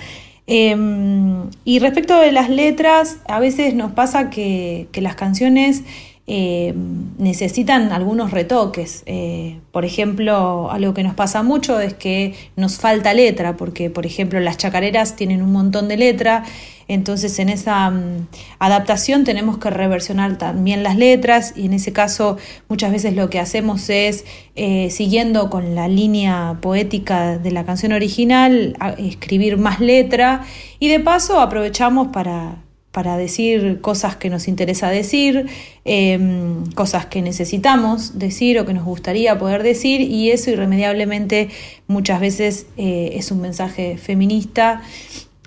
Em, 0.48 1.44
y 1.64 1.78
respecto 1.78 2.20
de 2.20 2.32
las 2.32 2.50
letras, 2.50 3.18
a 3.28 3.40
veces 3.40 3.76
nos 3.76 3.92
pasa 3.92 4.32
que, 4.32 4.88
que 4.92 5.02
las 5.02 5.16
canciones 5.16 5.84
eh, 6.32 6.76
necesitan 7.18 7.92
algunos 7.92 8.30
retoques. 8.30 9.02
Eh, 9.08 9.58
por 9.72 9.84
ejemplo, 9.84 10.70
algo 10.70 10.94
que 10.94 11.02
nos 11.02 11.16
pasa 11.16 11.42
mucho 11.42 11.80
es 11.80 11.96
que 11.96 12.36
nos 12.56 12.78
falta 12.78 13.16
letra, 13.16 13.58
porque 13.58 13.90
por 13.90 14.06
ejemplo 14.06 14.40
las 14.40 14.58
chacareras 14.58 15.16
tienen 15.16 15.42
un 15.42 15.52
montón 15.52 15.88
de 15.88 15.98
letra, 15.98 16.44
entonces 16.88 17.40
en 17.40 17.50
esa 17.50 17.90
mm, 17.90 18.28
adaptación 18.60 19.24
tenemos 19.24 19.58
que 19.58 19.72
reversionar 19.72 20.38
también 20.38 20.84
las 20.84 20.98
letras 20.98 21.54
y 21.56 21.66
en 21.66 21.74
ese 21.74 21.94
caso 21.94 22.38
muchas 22.68 22.92
veces 22.92 23.16
lo 23.16 23.32
que 23.32 23.40
hacemos 23.40 23.90
es, 23.90 24.24
eh, 24.56 24.92
siguiendo 24.92 25.50
con 25.50 25.74
la 25.74 25.88
línea 25.88 26.60
poética 26.62 27.40
de 27.40 27.50
la 27.50 27.66
canción 27.66 27.92
original, 27.92 28.78
escribir 29.00 29.58
más 29.58 29.80
letra 29.80 30.44
y 30.78 30.90
de 30.90 31.00
paso 31.00 31.40
aprovechamos 31.40 32.10
para 32.10 32.58
para 32.92 33.18
decir 33.18 33.82
cosas 33.82 34.16
que 34.16 34.30
nos 34.30 34.48
interesa 34.48 34.90
decir, 34.90 35.48
em, 35.86 36.66
cosas 36.72 37.06
que 37.06 37.22
necesitamos 37.22 38.18
decir 38.18 38.60
o 38.60 38.66
que 38.66 38.74
nos 38.74 38.84
gustaría 38.84 39.38
poder 39.38 39.62
decir 39.62 40.02
y 40.02 40.32
eso 40.32 40.50
irremediablemente 40.50 41.50
muchas 41.88 42.20
veces 42.20 42.66
eh, 42.78 43.12
es 43.14 43.32
un 43.32 43.42
mensaje 43.42 43.98
feminista. 43.98 44.82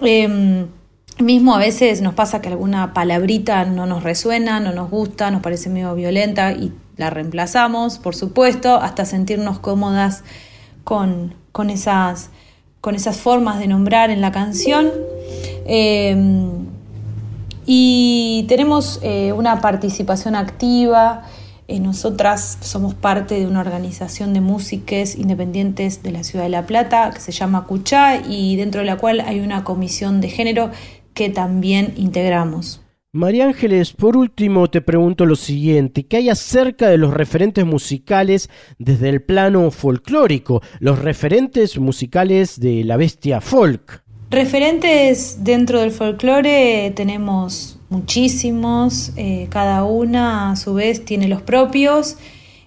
Em, 0.01 0.69
mismo 1.19 1.55
a 1.55 1.59
veces 1.59 2.01
nos 2.01 2.15
pasa 2.15 2.41
que 2.41 2.49
alguna 2.49 2.95
palabrita 2.95 3.65
no 3.65 3.87
nos 3.87 4.03
resuena, 4.03 4.61
no 4.61 4.73
nos 4.73 4.89
gusta, 4.91 5.31
nos 5.31 5.43
parece 5.43 5.69
medio 5.69 5.95
violenta 5.95 6.53
y 6.53 6.73
la 6.97 7.11
reemplazamos, 7.11 7.99
por 7.99 8.15
supuesto, 8.15 8.77
hasta 8.77 9.05
sentirnos 9.05 9.59
cómodas 9.59 10.23
con, 10.85 11.35
con, 11.51 11.71
esas, 11.71 12.31
con 12.81 12.95
esas 12.95 13.17
formas 13.19 13.59
de 13.59 13.67
nombrar 13.67 14.11
en 14.11 14.21
la 14.21 14.31
canción. 14.31 14.91
Y 17.67 18.45
tenemos 18.49 19.01
eh, 19.03 19.33
una 19.33 19.61
participación 19.61 20.35
activa. 20.35 21.23
Eh, 21.69 21.81
nosotras 21.81 22.59
somos 22.61 22.95
parte 22.95 23.39
de 23.39 23.47
una 23.47 23.61
organización 23.61 24.35
de 24.35 24.41
músicas 24.41 25.17
independientes 25.17 26.03
de 26.03 26.13
la 26.13 26.25
ciudad 26.25 26.45
de 26.45 26.51
La 26.51 26.67
Plata 26.67 27.11
que 27.15 27.21
se 27.21 27.33
llama 27.33 27.67
Cuchá 27.67 28.17
y 28.17 28.57
dentro 28.57 28.81
de 28.81 28.87
la 28.87 28.97
cual 28.97 29.21
hay 29.21 29.41
una 29.41 29.65
comisión 29.65 30.21
de 30.21 30.29
género 30.29 30.71
que 31.15 31.31
también 31.31 31.95
integramos. 31.97 32.83
María 33.15 33.45
Ángeles, 33.45 33.93
por 33.93 34.17
último 34.17 34.71
te 34.71 34.81
pregunto 34.81 35.27
lo 35.27 35.37
siguiente, 35.37 36.07
¿qué 36.07 36.17
hay 36.17 36.31
acerca 36.31 36.89
de 36.89 36.97
los 36.97 37.13
referentes 37.13 37.67
musicales 37.67 38.49
desde 38.79 39.11
el 39.11 39.21
plano 39.21 39.71
folclórico, 39.71 40.63
los 40.81 40.99
referentes 40.99 41.79
musicales 41.79 42.59
de 42.59 42.85
la 42.85 42.97
bestia 42.97 43.43
folk? 43.43 44.03
Referentes 44.33 45.45
dentro 45.45 45.83
del 45.83 45.91
folclore 45.91 46.91
tenemos 46.97 47.79
muchísimos, 47.91 49.13
eh, 49.17 49.47
cada 49.51 49.85
una 49.85 50.53
a 50.53 50.57
su 50.57 50.73
vez 50.73 51.05
tiene 51.05 51.29
los 51.29 51.43
propios. 51.43 52.17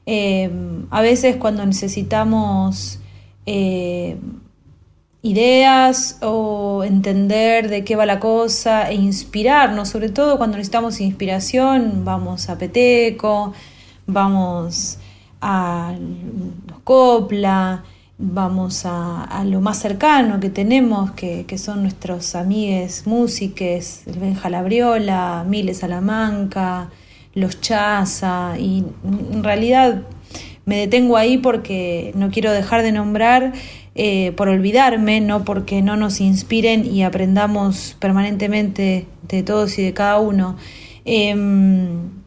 Eh, 0.05 0.51
a 0.91 1.01
veces 1.01 1.37
cuando 1.37 1.65
necesitamos 1.65 2.99
eh, 3.47 4.15
ideas 5.23 6.19
o 6.21 6.83
entender 6.83 7.67
de 7.67 7.83
qué 7.83 7.95
va 7.95 8.05
la 8.05 8.19
cosa 8.19 8.91
e 8.91 8.93
inspirarnos, 8.93 9.89
sobre 9.89 10.09
todo 10.09 10.37
cuando 10.37 10.57
necesitamos 10.57 11.01
inspiración, 11.01 12.05
vamos 12.05 12.47
a 12.47 12.59
Peteco, 12.59 13.53
vamos 14.05 14.99
a 15.41 15.95
los 16.69 16.79
Copla 16.83 17.83
vamos 18.17 18.83
a, 18.85 19.43
lo 19.45 19.61
más 19.61 19.79
cercano 19.79 20.39
que 20.39 20.49
tenemos, 20.49 21.11
que, 21.11 21.45
son 21.57 21.81
nuestros 21.81 22.35
amigues 22.35 23.05
músiques, 23.05 24.03
el 24.07 24.19
Benja 24.19 25.43
Miles 25.47 25.77
Salamanca, 25.77 26.89
los 27.33 27.59
Chaza, 27.59 28.55
y 28.57 28.85
en 29.03 29.43
realidad 29.43 30.03
me 30.65 30.77
detengo 30.77 31.17
ahí 31.17 31.37
porque 31.37 32.11
no 32.15 32.31
quiero 32.31 32.51
dejar 32.51 32.81
de 32.81 32.91
nombrar 32.91 33.53
eh, 33.95 34.33
por 34.35 34.49
olvidarme, 34.49 35.21
no 35.21 35.43
porque 35.45 35.81
no 35.81 35.95
nos 35.95 36.21
inspiren 36.21 36.85
y 36.85 37.03
aprendamos 37.03 37.95
permanentemente 37.99 39.07
de 39.27 39.43
todos 39.43 39.77
y 39.77 39.83
de 39.83 39.93
cada 39.93 40.19
uno. 40.19 40.57
Em, 41.05 42.24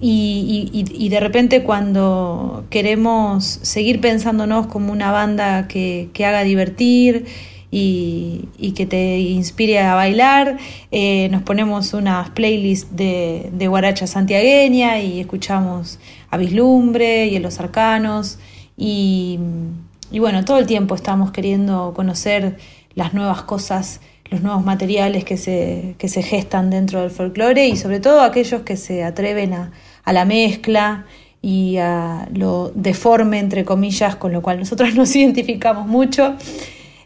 y, 0.00 1.08
de 1.08 1.20
repente 1.20 1.62
cuando 1.62 2.64
queremos 2.70 3.44
seguir 3.62 4.00
pensándonos 4.00 4.66
como 4.66 4.92
una 4.92 5.10
banda 5.12 5.68
que, 5.68 6.10
haga 6.18 6.42
divertir 6.42 7.26
y, 7.70 8.48
que 8.76 8.86
te 8.86 9.18
inspire 9.18 9.80
a 9.80 9.94
bailar, 9.94 10.58
eh, 10.90 11.28
nos 11.30 11.42
ponemos 11.42 11.94
unas 11.94 12.30
playlists 12.30 12.96
de, 12.96 13.50
de 13.52 13.68
guaracha 13.68 14.06
santiagueña 14.06 15.00
y 15.00 15.20
escuchamos 15.20 15.98
a 16.30 16.36
Vislumbre 16.36 17.26
y 17.26 17.36
a 17.36 17.40
Los 17.40 17.60
Arcanos 17.60 18.38
y, 18.76 19.38
bueno, 20.10 20.44
todo 20.44 20.58
el 20.58 20.66
tiempo 20.66 20.94
estamos 20.94 21.30
queriendo 21.30 21.92
conocer 21.94 22.56
las 22.94 23.14
nuevas 23.14 23.42
cosas 23.42 24.00
los 24.34 24.42
nuevos 24.42 24.64
materiales 24.64 25.24
que 25.24 25.36
se, 25.36 25.94
que 25.96 26.08
se 26.08 26.22
gestan 26.22 26.70
dentro 26.70 27.00
del 27.00 27.10
folclore 27.10 27.68
y 27.68 27.76
sobre 27.76 28.00
todo 28.00 28.20
aquellos 28.20 28.62
que 28.62 28.76
se 28.76 29.04
atreven 29.04 29.52
a, 29.52 29.72
a 30.04 30.12
la 30.12 30.24
mezcla 30.24 31.06
y 31.40 31.76
a 31.76 32.26
lo 32.34 32.72
deforme, 32.74 33.38
entre 33.38 33.64
comillas, 33.64 34.16
con 34.16 34.32
lo 34.32 34.42
cual 34.42 34.58
nosotros 34.58 34.94
nos 34.96 35.14
identificamos 35.14 35.86
mucho. 35.86 36.34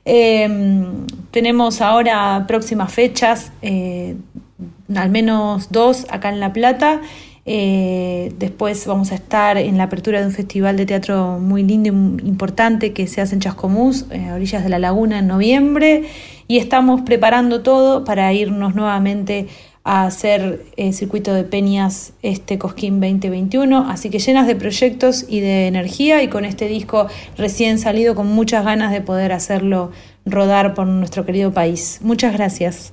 Em, 0.04 1.06
tenemos 1.30 1.82
ahora 1.82 2.44
próximas 2.48 2.90
fechas, 2.92 3.52
eh, 3.60 4.16
al 4.94 5.10
menos 5.10 5.70
dos 5.70 6.06
acá 6.08 6.30
en 6.30 6.40
La 6.40 6.52
Plata. 6.52 7.02
Eh, 7.50 8.34
después 8.38 8.86
vamos 8.86 9.10
a 9.10 9.14
estar 9.14 9.56
en 9.56 9.78
la 9.78 9.84
apertura 9.84 10.20
de 10.20 10.26
un 10.26 10.32
festival 10.32 10.76
de 10.76 10.84
teatro 10.84 11.38
muy 11.38 11.62
lindo 11.62 11.88
y 11.88 12.28
importante 12.28 12.92
que 12.92 13.06
se 13.06 13.22
hace 13.22 13.36
en 13.36 13.40
Chascomús, 13.40 14.04
eh, 14.10 14.28
a 14.28 14.34
orillas 14.34 14.62
de 14.62 14.68
la 14.68 14.78
laguna, 14.78 15.20
en 15.20 15.28
noviembre. 15.28 16.04
Y 16.46 16.58
estamos 16.58 17.00
preparando 17.00 17.62
todo 17.62 18.04
para 18.04 18.30
irnos 18.34 18.74
nuevamente 18.74 19.48
a 19.82 20.04
hacer 20.04 20.62
el 20.76 20.92
circuito 20.92 21.32
de 21.32 21.44
peñas 21.44 22.12
este 22.22 22.58
Cosquín 22.58 23.00
2021, 23.00 23.88
así 23.88 24.10
que 24.10 24.18
llenas 24.18 24.46
de 24.46 24.54
proyectos 24.54 25.24
y 25.26 25.40
de 25.40 25.68
energía 25.68 26.22
y 26.22 26.28
con 26.28 26.44
este 26.44 26.68
disco 26.68 27.06
recién 27.38 27.78
salido 27.78 28.14
con 28.14 28.26
muchas 28.26 28.62
ganas 28.62 28.92
de 28.92 29.00
poder 29.00 29.32
hacerlo 29.32 29.90
rodar 30.26 30.74
por 30.74 30.86
nuestro 30.86 31.24
querido 31.24 31.54
país. 31.54 32.00
Muchas 32.02 32.34
gracias. 32.34 32.90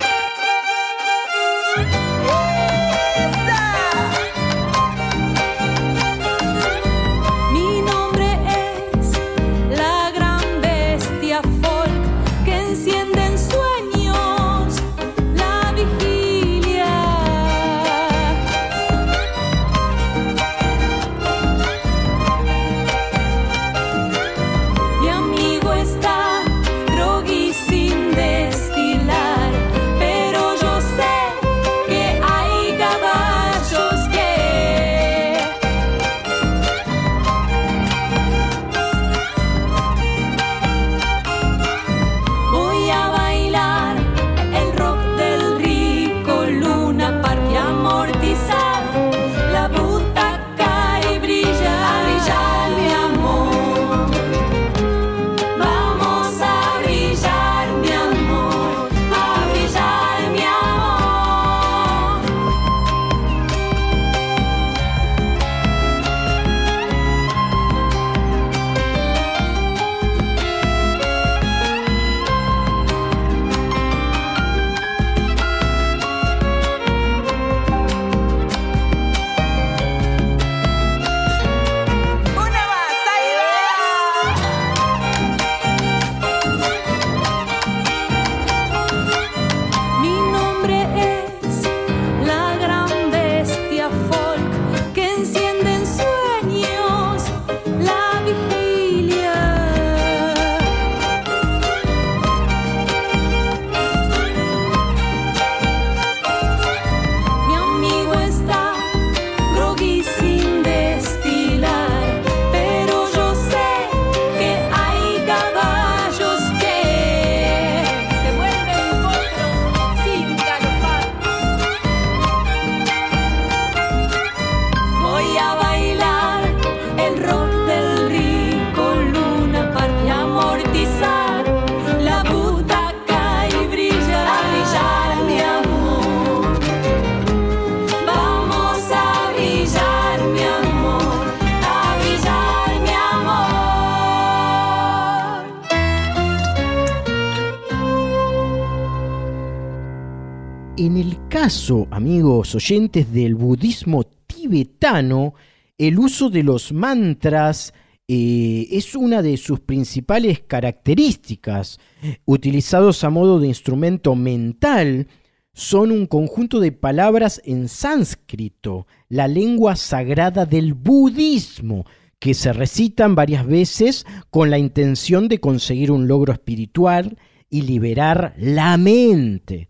Oyentes, 152.55 153.11
del 153.11 153.35
budismo 153.35 154.03
tibetano, 154.03 155.33
el 155.77 155.99
uso 155.99 156.29
de 156.29 156.43
los 156.43 156.71
mantras 156.71 157.73
eh, 158.07 158.67
es 158.71 158.95
una 158.95 159.21
de 159.21 159.37
sus 159.37 159.59
principales 159.59 160.39
características. 160.39 161.79
Utilizados 162.25 163.03
a 163.03 163.09
modo 163.09 163.39
de 163.39 163.47
instrumento 163.47 164.15
mental, 164.15 165.07
son 165.53 165.91
un 165.91 166.05
conjunto 166.05 166.59
de 166.59 166.71
palabras 166.71 167.41
en 167.45 167.69
sánscrito, 167.69 168.87
la 169.09 169.27
lengua 169.27 169.75
sagrada 169.75 170.45
del 170.45 170.73
budismo, 170.73 171.85
que 172.19 172.33
se 172.33 172.53
recitan 172.53 173.15
varias 173.15 173.47
veces 173.47 174.05
con 174.29 174.49
la 174.49 174.57
intención 174.57 175.27
de 175.27 175.39
conseguir 175.39 175.91
un 175.91 176.07
logro 176.07 176.33
espiritual 176.33 177.17
y 177.49 177.61
liberar 177.61 178.33
la 178.37 178.77
mente. 178.77 179.69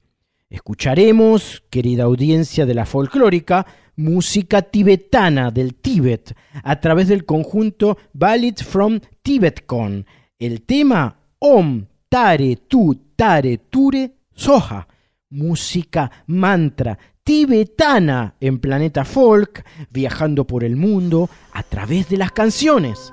Escucharemos, 0.49 1.63
querida 1.71 2.03
audiencia 2.03 2.67
de 2.67 2.75
la 2.75 2.85
folclórica, 2.85 3.65
música 3.95 4.61
tibetana 4.61 5.49
del 5.49 5.73
Tíbet 5.73 6.35
a 6.63 6.79
través 6.79 7.07
del 7.07 7.25
conjunto 7.25 7.97
Ballad 8.13 8.57
from 8.57 8.99
TibetCon. 9.23 10.05
El 10.37 10.61
tema 10.61 11.17
Om 11.39 11.85
Tare 12.07 12.57
Tu 12.67 12.95
Tare 13.15 13.57
Ture 13.57 14.11
Soha, 14.35 14.87
música 15.29 16.11
mantra 16.27 16.97
tibetana 17.23 18.35
en 18.39 18.59
Planeta 18.59 19.03
Folk, 19.03 19.65
viajando 19.89 20.45
por 20.45 20.63
el 20.63 20.75
mundo 20.75 21.27
a 21.53 21.63
través 21.63 22.07
de 22.09 22.17
las 22.17 22.31
canciones. 22.31 23.11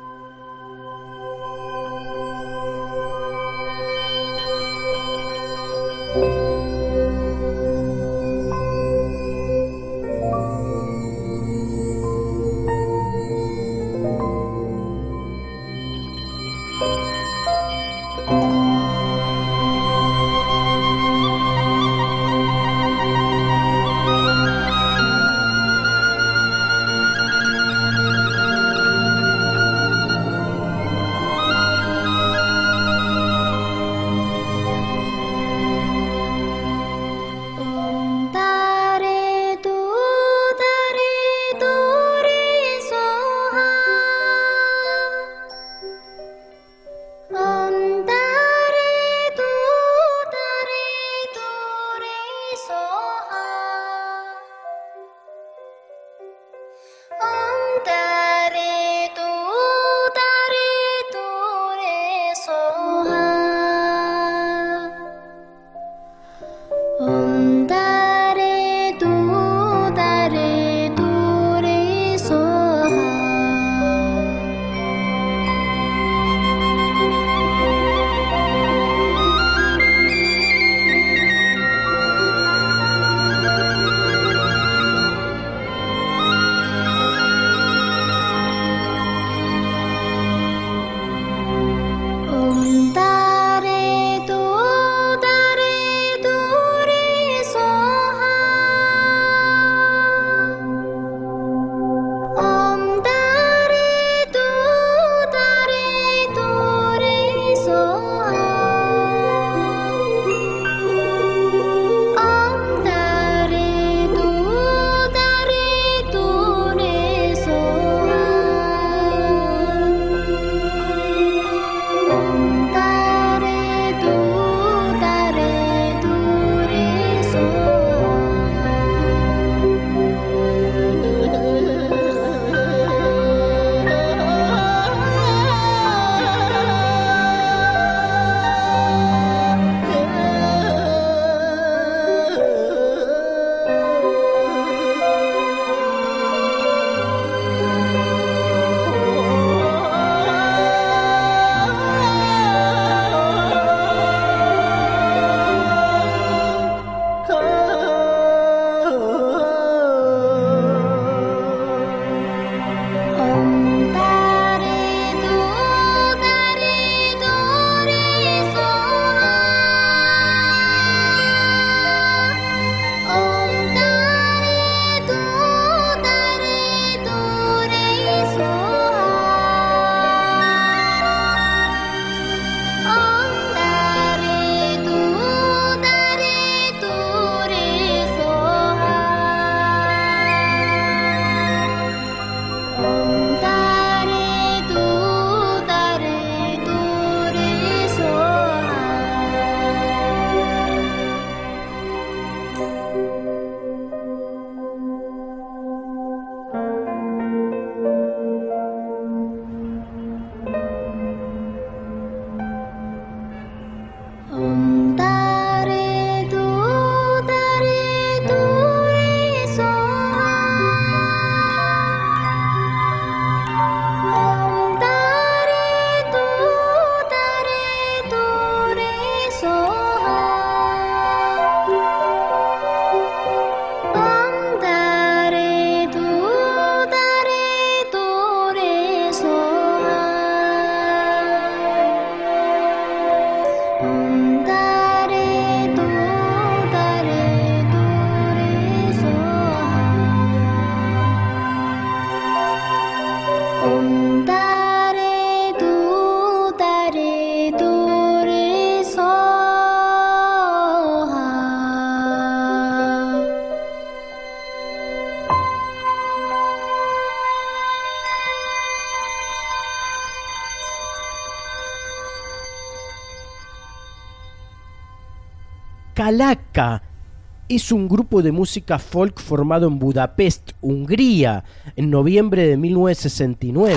Es 277.48 277.72
un 277.72 277.88
grupo 277.88 278.22
de 278.22 278.30
música 278.30 278.78
folk 278.78 279.20
formado 279.20 279.68
en 279.68 279.78
Budapest, 279.78 280.52
Hungría, 280.60 281.44
en 281.76 281.90
noviembre 281.90 282.46
de 282.46 282.56
1969. 282.56 283.76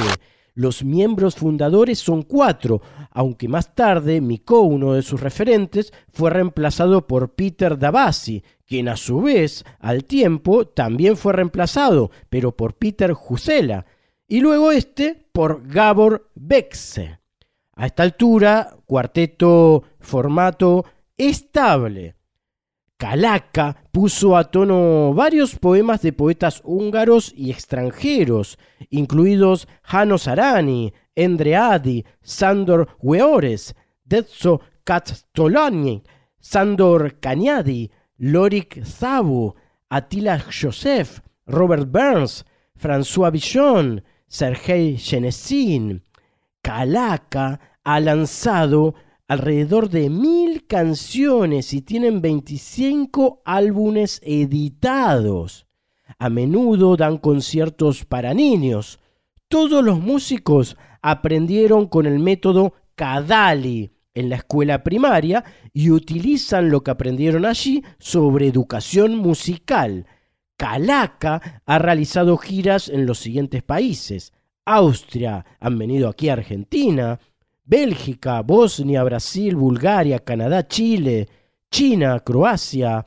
Los 0.55 0.83
miembros 0.83 1.35
fundadores 1.35 1.99
son 1.99 2.23
cuatro, 2.23 2.81
aunque 3.11 3.47
más 3.47 3.75
tarde 3.75 4.19
Mikko, 4.19 4.61
uno 4.61 4.93
de 4.93 5.03
sus 5.03 5.21
referentes, 5.21 5.93
fue 6.11 6.29
reemplazado 6.29 7.07
por 7.07 7.35
Peter 7.35 7.77
Davasi, 7.77 8.43
quien 8.65 8.89
a 8.89 8.97
su 8.97 9.21
vez, 9.21 9.63
al 9.79 10.03
tiempo, 10.03 10.67
también 10.67 11.17
fue 11.17 11.33
reemplazado, 11.33 12.11
pero 12.29 12.55
por 12.55 12.75
Peter 12.75 13.13
Jusela, 13.13 13.85
y 14.27 14.41
luego 14.41 14.71
este 14.71 15.27
por 15.31 15.67
Gabor 15.67 16.29
Bexe. 16.35 17.19
A 17.73 17.85
esta 17.85 18.03
altura, 18.03 18.77
cuarteto 18.85 19.83
formato 19.99 20.85
estable. 21.17 22.15
Kalaka 23.05 23.75
puso 23.91 24.35
a 24.35 24.45
tono 24.45 25.13
varios 25.13 25.53
poemas 25.59 26.01
de 26.01 26.11
poetas 26.11 26.61
húngaros 26.63 27.31
y 27.37 27.51
extranjeros, 27.51 28.57
incluidos 28.89 29.67
Janos 29.83 30.27
Arani, 30.27 30.91
Endre 31.15 31.55
Adi, 31.55 32.03
Sandor 32.23 32.97
Weores, 32.99 33.75
Detso 34.03 34.61
Katstolani, 34.83 36.01
Sandor 36.39 37.19
Kanyadi, 37.19 37.91
Lorik 38.17 38.83
Zabu, 38.83 39.53
Attila 39.87 40.39
Joseph, 40.49 41.21
Robert 41.45 41.87
Burns, 41.87 42.43
François 42.75 43.29
Villon, 43.29 44.01
Sergei 44.27 44.97
Shenesin. 44.97 46.01
Kalaka 46.63 47.59
ha 47.83 47.99
lanzado 47.99 48.95
alrededor 49.27 49.89
de 49.89 50.09
mil 50.09 50.67
canciones 50.67 51.73
y 51.73 51.81
tienen 51.81 52.21
25 52.21 53.41
álbumes 53.45 54.21
editados. 54.23 55.67
A 56.19 56.29
menudo 56.29 56.95
dan 56.95 57.17
conciertos 57.17 58.05
para 58.05 58.33
niños. 58.33 58.99
Todos 59.47 59.83
los 59.83 59.99
músicos 59.99 60.77
aprendieron 61.01 61.87
con 61.87 62.05
el 62.05 62.19
método 62.19 62.73
Kadali 62.95 63.91
en 64.13 64.29
la 64.29 64.37
escuela 64.37 64.83
primaria 64.83 65.43
y 65.73 65.91
utilizan 65.91 66.69
lo 66.69 66.83
que 66.83 66.91
aprendieron 66.91 67.45
allí 67.45 67.83
sobre 67.99 68.47
educación 68.47 69.17
musical. 69.17 70.05
Kalaka 70.57 71.61
ha 71.65 71.79
realizado 71.79 72.37
giras 72.37 72.87
en 72.87 73.05
los 73.05 73.19
siguientes 73.19 73.61
países. 73.61 74.33
Austria, 74.63 75.45
han 75.59 75.77
venido 75.77 76.07
aquí 76.07 76.29
a 76.29 76.33
Argentina, 76.33 77.19
Bélgica, 77.65 78.41
Bosnia, 78.41 79.03
Brasil, 79.03 79.55
Bulgaria, 79.55 80.19
Canadá, 80.19 80.67
Chile, 80.67 81.27
China, 81.69 82.19
Croacia, 82.19 83.05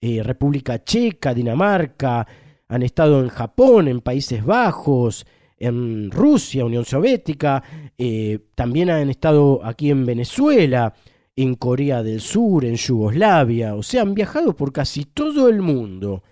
eh, 0.00 0.22
República 0.22 0.82
Checa, 0.82 1.34
Dinamarca, 1.34 2.26
han 2.68 2.82
estado 2.82 3.20
en 3.20 3.28
Japón, 3.28 3.88
en 3.88 4.00
Países 4.00 4.44
Bajos, 4.44 5.26
en 5.58 6.10
Rusia, 6.10 6.64
Unión 6.64 6.84
Soviética, 6.84 7.62
eh, 7.96 8.38
también 8.54 8.90
han 8.90 9.10
estado 9.10 9.60
aquí 9.64 9.90
en 9.90 10.06
Venezuela, 10.06 10.94
en 11.36 11.54
Corea 11.54 12.02
del 12.02 12.20
Sur, 12.20 12.64
en 12.64 12.76
Yugoslavia, 12.76 13.74
o 13.74 13.82
sea, 13.82 14.02
han 14.02 14.14
viajado 14.14 14.56
por 14.56 14.72
casi 14.72 15.04
todo 15.04 15.48
el 15.48 15.62
mundo. 15.62 16.22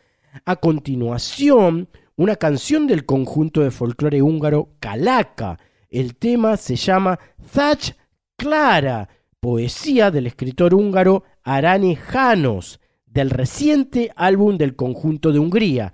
A 0.44 0.56
continuación, 0.56 1.88
una 2.16 2.36
canción 2.36 2.86
del 2.86 3.04
conjunto 3.04 3.60
de 3.60 3.70
folclore 3.70 4.22
húngaro 4.22 4.70
Kalaka. 4.80 5.58
El 5.88 6.16
tema 6.16 6.56
se 6.56 6.76
llama 6.76 7.18
Zach 7.52 7.96
Clara, 8.36 9.08
poesía 9.40 10.10
del 10.10 10.26
escritor 10.26 10.74
húngaro 10.74 11.24
Arane 11.42 11.96
Janos, 11.96 12.80
del 13.06 13.30
reciente 13.30 14.12
álbum 14.16 14.58
del 14.58 14.76
conjunto 14.76 15.32
de 15.32 15.38
Hungría, 15.38 15.92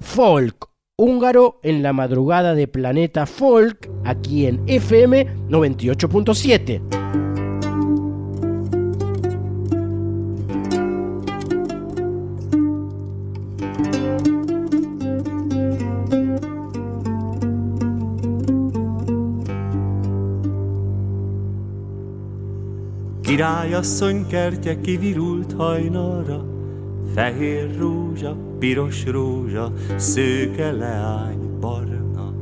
Folk 0.00 0.72
húngaro 0.96 1.58
en 1.62 1.82
la 1.82 1.92
madrugada 1.92 2.54
de 2.54 2.68
Planeta 2.68 3.26
Folk, 3.26 3.90
aquí 4.04 4.46
en 4.46 4.62
FM 4.66 5.48
98.7. 5.48 7.31
Királyasszony 23.42 24.26
kertje 24.26 24.80
kivirult 24.80 25.52
hajnalra, 25.52 26.44
Fehér 27.14 27.78
rózsa, 27.78 28.36
piros 28.58 29.06
rózsa, 29.06 29.72
szőke 29.96 30.72
leány 30.72 31.58
barna. 31.60 32.32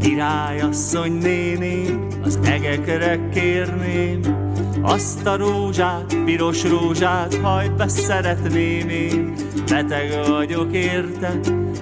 Királyasszony 0.00 1.12
néném, 1.12 2.06
az 2.22 2.38
egekre 2.42 3.28
kérném, 3.28 4.37
azt 4.82 5.26
a 5.26 5.36
rózsát, 5.36 6.16
piros 6.24 6.64
rózsát, 6.64 7.34
hagyd 7.34 7.72
be 7.72 7.88
szeretném 7.88 8.88
én. 8.88 9.34
Beteg 9.68 10.26
vagyok 10.28 10.72
érte, 10.72 11.38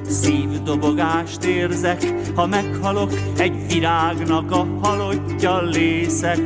szívdobogást 0.08 1.44
érzek, 1.44 2.14
ha 2.34 2.46
meghalok, 2.46 3.12
egy 3.38 3.66
virágnak 3.68 4.50
a 4.50 4.66
halottja 4.82 5.62
lészek. 5.62 6.40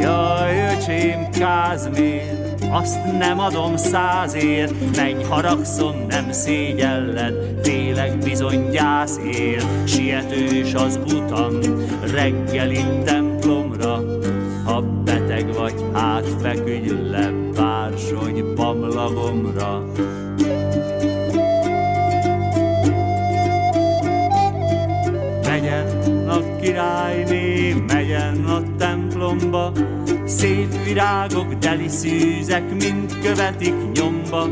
Jaj, 0.00 0.74
öcsém, 0.76 1.30
Kázmér, 1.30 2.54
azt 2.70 3.18
nem 3.18 3.40
adom 3.40 3.76
százért, 3.76 4.96
menj 4.96 5.22
haragszom, 5.22 6.06
nem 6.08 6.32
szégyelled, 6.32 7.34
félek 7.62 8.18
bizony 8.18 8.70
gyász 8.70 9.18
ér, 9.32 9.62
sietős 9.84 10.74
az 10.74 10.98
utam, 11.04 11.58
reggel 12.12 12.70
itt 12.70 13.10
feküdj 16.42 16.90
le, 17.10 17.32
bársony 17.54 18.54
pamlagomra. 18.54 19.84
Megyen 25.46 25.86
a 26.28 26.56
királyné, 26.60 27.74
megyen 27.86 28.44
a 28.44 28.62
templomba, 28.78 29.72
Szép 30.26 30.84
virágok, 30.84 31.54
deli 31.54 31.88
szűzek, 31.88 32.70
mind 32.70 33.18
követik 33.22 33.74
nyomba. 33.92 34.48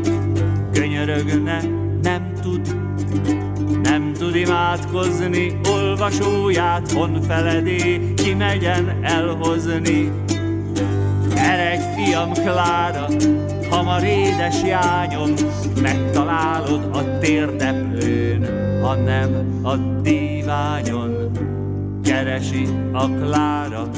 Könyörögne, 0.73 1.61
nem 2.01 2.33
tud, 2.41 2.75
nem 3.83 4.13
tud 4.13 4.35
imádkozni, 4.35 5.59
olvasóját 5.71 6.91
honfeledé, 6.91 8.13
ki 8.15 8.33
megyen 8.33 8.99
elhozni. 9.01 10.11
Eredj, 11.45 11.83
fiam, 11.95 12.31
Klára, 12.33 13.07
hamar 13.69 14.03
édes 14.03 14.63
jányom, 14.63 15.33
megtalálod 15.81 16.89
a 16.93 17.17
térdeplőn, 17.19 18.47
ha 18.81 18.95
nem 18.95 19.59
a 19.63 19.75
díványon. 20.01 21.31
Keresi 22.03 22.67
a 22.91 23.09
Klára, 23.09 23.89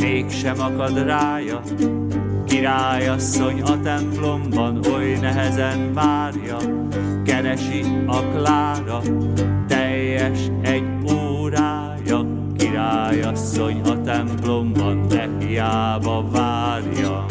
mégsem 0.00 0.60
akad 0.60 1.04
rája, 1.06 1.60
királyasszony 2.46 3.62
a 3.62 3.80
templomban 3.80 4.80
oly 4.94 5.18
nehezen 5.20 5.94
várja, 5.94 6.56
keresi 7.24 7.84
a 8.06 8.22
Klára, 8.22 9.00
teljes 9.68 10.38
egy 10.62 10.84
órája, 11.04 11.29
királyasszony 12.70 13.80
a 13.80 14.00
templomban, 14.00 15.08
de 15.08 15.28
hiába 15.38 16.24
várja. 16.30 17.26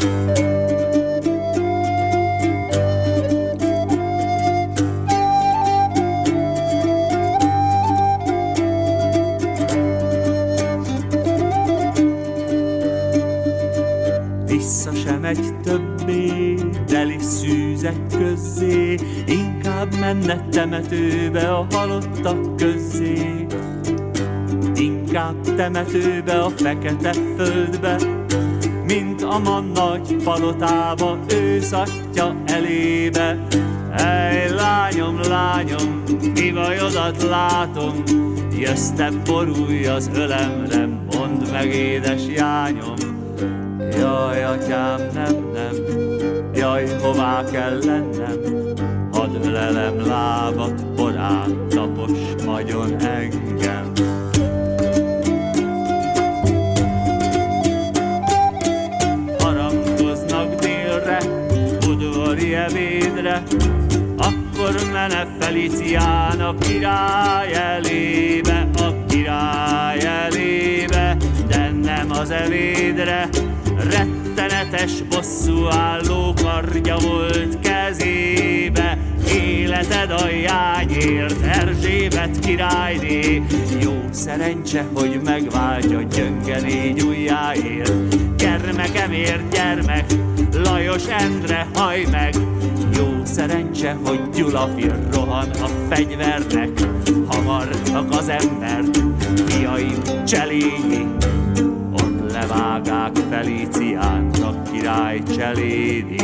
Vissza 14.46 14.94
sem 14.94 15.20
megy 15.20 15.54
többé, 15.62 16.54
deli 16.86 17.18
szűzek 17.18 18.06
közzé, 18.16 18.94
inkább 19.26 19.98
menne 20.00 20.48
temetőbe 20.48 21.54
a 21.54 21.66
halottak 21.70 22.56
közzé. 22.56 23.46
Inkább 24.80 25.54
temetőbe 25.56 26.42
a 26.42 26.48
fekete 26.48 27.12
földbe, 27.36 27.96
mint 28.86 29.22
a 29.22 29.38
man 29.38 29.70
nagy 29.74 30.16
palotába, 30.24 31.18
őszatja 31.34 32.36
elébe. 32.44 33.46
Ej, 33.96 34.50
lányom, 34.50 35.20
lányom, 35.28 36.02
mi 36.34 36.50
bajodat 36.50 37.22
látom, 37.22 38.02
jössz 38.58 38.90
te 38.96 39.10
borulj 39.24 39.86
az 39.86 40.10
ölemre, 40.14 40.86
mondd 40.86 41.50
meg, 41.52 41.74
édes 41.74 42.22
jányom. 42.26 42.94
Jaj, 43.98 44.44
atyám, 44.44 45.00
nem, 45.14 45.50
nem, 45.52 45.74
jaj, 46.54 46.86
hová 47.02 47.44
kell 47.52 47.78
lennem, 47.84 48.38
hadd 49.12 49.50
lelem 49.50 50.06
lábat, 50.06 50.84
porán 50.96 51.66
tapos 51.68 52.10
magyon 52.44 53.00
engem. 53.00 53.49
Akkor 64.70 64.90
mene 64.92 65.26
Felicián 65.38 66.40
a 66.40 66.54
király 66.54 67.54
elébe, 67.54 68.68
a 68.78 69.04
király 69.08 69.98
elébe, 69.98 71.16
de 71.48 71.70
nem 71.82 72.10
az 72.10 72.30
evédre. 72.30 73.28
Rettenetes 73.90 75.02
bosszú 75.02 75.66
álló 75.66 76.34
kardja 76.42 76.96
volt 76.96 77.58
kezébe, 77.60 78.98
életed 79.34 80.10
a 80.10 80.28
jányért, 80.28 81.42
Erzsébet 81.42 82.38
királyné. 82.38 83.42
Jó 83.80 84.04
szerencse, 84.10 84.86
hogy 84.94 85.20
megváltja 85.24 86.02
gyönge 86.02 86.60
négy 86.60 87.02
ujjáért. 87.02 88.36
Gyermekemért 88.36 89.48
gyermek, 89.52 90.04
Lajos 90.52 91.06
Endre, 91.06 91.66
haj 91.74 92.04
meg! 92.10 92.34
Jó 92.96 93.24
szerencse, 93.24 93.96
hogy 94.04 94.20
Gyula 94.34 94.68
fir 94.76 94.94
rohan 95.12 95.50
a 95.50 95.66
fegyvernek, 95.88 96.70
hamarnak 97.26 98.10
az 98.10 98.28
embert, 98.28 98.98
fiaim 99.46 100.24
cselényi, 100.26 101.06
ott 101.92 102.32
levágák 102.32 103.12
a 104.42 104.62
király 104.72 105.22
cselédi. 105.36 106.20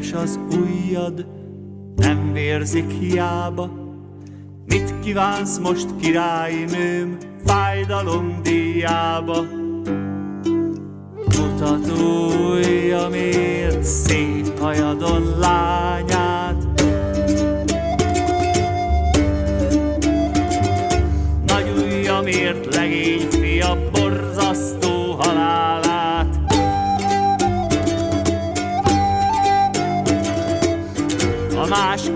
Véres 0.00 0.12
az 0.12 0.38
ujjad, 0.50 1.26
nem 1.96 2.32
vérzik 2.32 2.90
hiába. 2.90 3.70
Mit 4.66 4.94
kívánsz 5.00 5.58
most, 5.58 5.86
királynőm, 6.00 7.16
fájdalom 7.44 8.40
díjába? 8.42 9.44
Mutatójamért 11.38 13.82
szép 13.82 14.58
hajadon 14.58 15.38
lányát, 15.38 15.79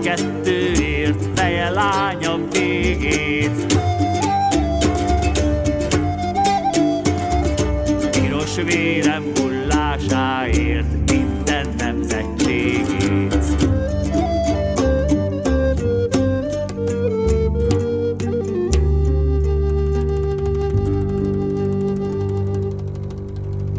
kettőért 0.05 1.39
feje 1.39 1.69
lánya 1.69 2.37
végét. 2.51 3.75
Piros 8.11 8.55
vérem 8.55 9.23
hullásáért 9.35 11.11
minden 11.11 11.67
nemzetségét. 11.77 13.45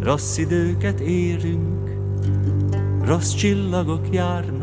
Rossz 0.02 0.36
időket 0.36 1.00
érünk, 1.00 1.90
rossz 3.04 3.34
csillagok 3.34 4.06
járnak. 4.10 4.55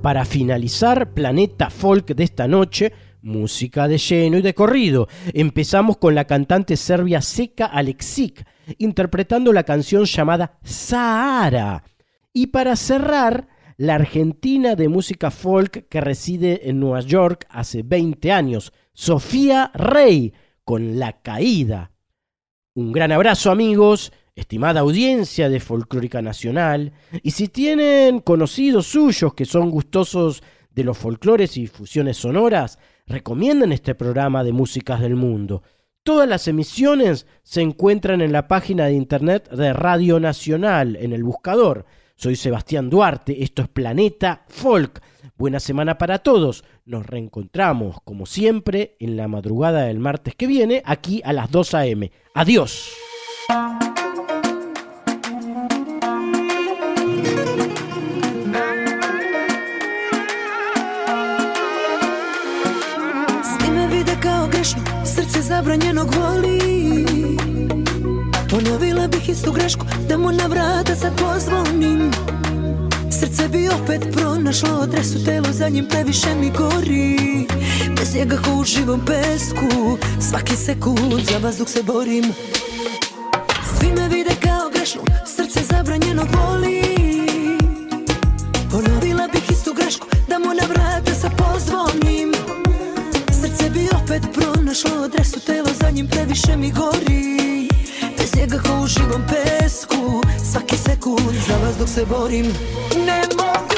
Para 0.00 0.24
finalizar 0.24 1.12
Planeta 1.12 1.68
Folk 1.68 2.14
de 2.14 2.24
esta 2.24 2.48
noche, 2.48 2.94
música 3.20 3.88
de 3.88 3.98
lleno 3.98 4.38
y 4.38 4.42
de 4.42 4.54
corrido. 4.54 5.06
Empezamos 5.34 5.98
con 5.98 6.14
la 6.14 6.24
cantante 6.24 6.78
serbia 6.78 7.20
Seka 7.20 7.66
Alexic, 7.66 8.46
interpretando 8.78 9.52
la 9.52 9.64
canción 9.64 10.06
llamada 10.06 10.58
Sahara. 10.64 11.84
Y 12.32 12.46
para 12.46 12.76
cerrar, 12.76 13.48
la 13.76 13.96
argentina 13.96 14.76
de 14.76 14.88
música 14.88 15.30
folk 15.30 15.88
que 15.90 16.00
reside 16.00 16.70
en 16.70 16.80
Nueva 16.80 17.00
York 17.00 17.46
hace 17.50 17.82
20 17.82 18.32
años, 18.32 18.72
Sofía 18.94 19.70
Rey, 19.74 20.32
con 20.64 20.98
La 20.98 21.20
Caída. 21.20 21.89
Un 22.74 22.92
gran 22.92 23.10
abrazo 23.10 23.50
amigos, 23.50 24.12
estimada 24.36 24.78
audiencia 24.78 25.48
de 25.48 25.58
Folclórica 25.58 26.22
Nacional, 26.22 26.92
y 27.20 27.32
si 27.32 27.48
tienen 27.48 28.20
conocidos 28.20 28.86
suyos 28.86 29.34
que 29.34 29.44
son 29.44 29.72
gustosos 29.72 30.40
de 30.72 30.84
los 30.84 30.96
folclores 30.96 31.56
y 31.56 31.66
fusiones 31.66 32.18
sonoras, 32.18 32.78
recomienden 33.08 33.72
este 33.72 33.96
programa 33.96 34.44
de 34.44 34.52
músicas 34.52 35.00
del 35.00 35.16
mundo. 35.16 35.64
Todas 36.04 36.28
las 36.28 36.46
emisiones 36.46 37.26
se 37.42 37.60
encuentran 37.60 38.20
en 38.20 38.30
la 38.30 38.46
página 38.46 38.86
de 38.86 38.92
internet 38.92 39.50
de 39.50 39.72
Radio 39.72 40.20
Nacional, 40.20 40.94
en 40.94 41.12
el 41.12 41.24
buscador. 41.24 41.86
Soy 42.14 42.36
Sebastián 42.36 42.88
Duarte, 42.88 43.42
esto 43.42 43.62
es 43.62 43.68
Planeta 43.68 44.44
Folk. 44.46 45.02
Buena 45.40 45.58
semana 45.58 45.96
para 45.96 46.18
todos. 46.18 46.64
Nos 46.84 47.06
reencontramos, 47.06 47.96
como 48.04 48.26
siempre, 48.26 48.94
en 49.00 49.16
la 49.16 49.26
madrugada 49.26 49.84
del 49.84 49.98
martes 49.98 50.34
que 50.34 50.46
viene, 50.46 50.82
aquí 50.84 51.22
a 51.24 51.32
las 51.32 51.50
2 51.50 51.74
a.m. 51.76 52.12
Adiós. 52.34 52.92
Srce 73.20 73.48
bi 73.48 73.68
opet 73.68 74.06
pronašlo 74.12 74.68
adresu, 74.82 75.24
telo 75.24 75.52
za 75.52 75.68
njim 75.68 75.86
previše 75.88 76.34
mi 76.34 76.50
gori. 76.50 77.46
Bez 77.96 78.14
njega 78.14 78.36
ko 78.36 78.54
u 78.54 78.64
živom 78.64 79.00
pesku, 79.06 79.98
svaki 80.30 80.56
sekund 80.56 81.24
za 81.30 81.38
vazduh 81.38 81.68
se 81.68 81.82
borim. 81.82 82.24
Svi 83.78 83.92
me 83.92 84.08
vide 84.08 84.30
kao 84.42 84.70
grešnu, 84.74 85.02
srce 85.36 85.60
zabranjeno 85.70 86.22
boli. 86.32 86.82
Ponovila 88.70 89.28
bih 89.32 89.50
istu 89.50 89.74
grešku, 89.74 90.06
da 90.28 90.38
mu 90.38 90.46
na 90.46 90.66
vrata 90.68 91.14
sad 91.14 91.30
pozvonim. 91.36 92.32
Srce 93.42 93.70
bi 93.70 93.88
opet 94.02 94.22
pronašlo 94.34 95.04
adresu, 95.04 95.40
telo 95.40 95.68
za 95.80 95.90
njim 95.90 96.08
previše 96.08 96.56
mi 96.56 96.72
gori 96.72 97.59
Bez 98.30 98.40
njega 98.40 98.58
ko 98.62 98.82
u 98.84 98.86
živom 98.86 99.22
pesku, 99.28 100.22
svaki 100.52 100.76
sekund 100.76 101.36
za 101.48 101.56
vas 101.56 101.76
dok 101.78 101.88
se 101.88 102.04
borim 102.04 102.46
Ne 103.06 103.22
mogu 103.36 103.69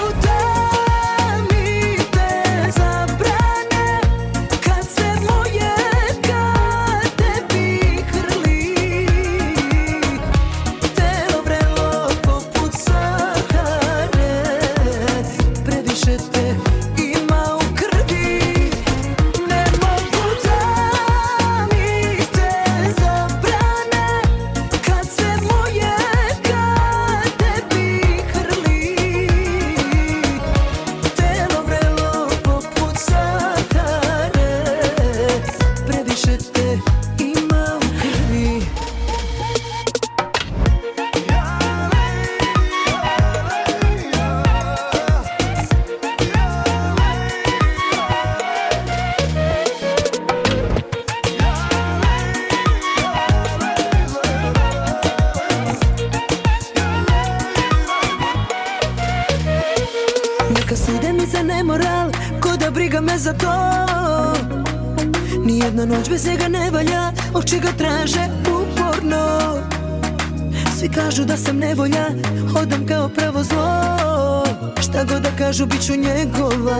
kažu 71.04 71.24
da 71.24 71.36
sam 71.36 71.56
nevolja 71.58 72.06
Hodam 72.52 72.86
kao 72.86 73.08
pravo 73.08 73.42
zlo. 73.42 74.44
Šta 74.80 75.04
god 75.04 75.22
da 75.22 75.30
kažu 75.38 75.66
bit 75.66 75.86
ću 75.86 75.92
njegova 75.96 76.78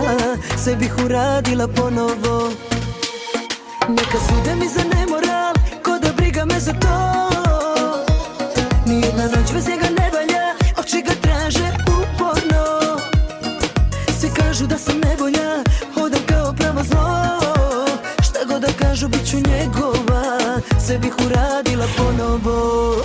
Sve 0.63 0.75
bih 0.75 0.93
uradila 1.05 1.67
ponovo. 1.67 2.49
Neka 3.89 4.17
sude 4.27 4.55
mi 4.55 4.67
za 4.67 4.83
nemoral 4.95 5.53
Ko 5.83 5.99
da 5.99 6.13
briga 6.17 6.45
me 6.45 6.59
za 6.59 6.73
to. 6.73 7.29
Nijedna 8.85 9.23
noć 9.23 9.53
bez 9.53 9.67
njega 9.67 9.87
ne 9.99 10.09
valja 10.13 10.45
Oči 10.77 11.01
ga 11.01 11.13
traže 11.21 11.67
uporno. 11.87 12.65
Svi 14.19 14.29
kažu 14.35 14.67
da 14.67 14.77
sam 14.77 14.99
nevolja 14.99 15.63
Hodam 15.95 16.21
kao 16.29 16.53
pravo 16.53 16.83
zlo. 16.83 17.39
Šta 18.21 18.39
god 18.47 18.61
da 18.61 18.87
kažu 18.87 19.07
bit 19.07 19.29
ću 19.29 19.37
njegova 19.37 20.37
Sve 20.85 20.97
bih 20.97 21.13
uradila 21.25 21.85
ponovo 21.97 23.02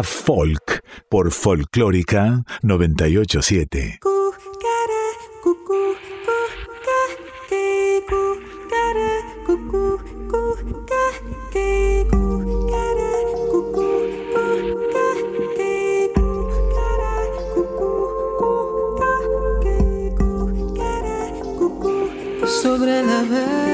Folk 0.00 0.80
por 1.10 1.32
Folclórica 1.32 2.44
987. 2.62 4.00
sobre 22.62 23.02
la 23.02 23.22
vera 23.22 23.71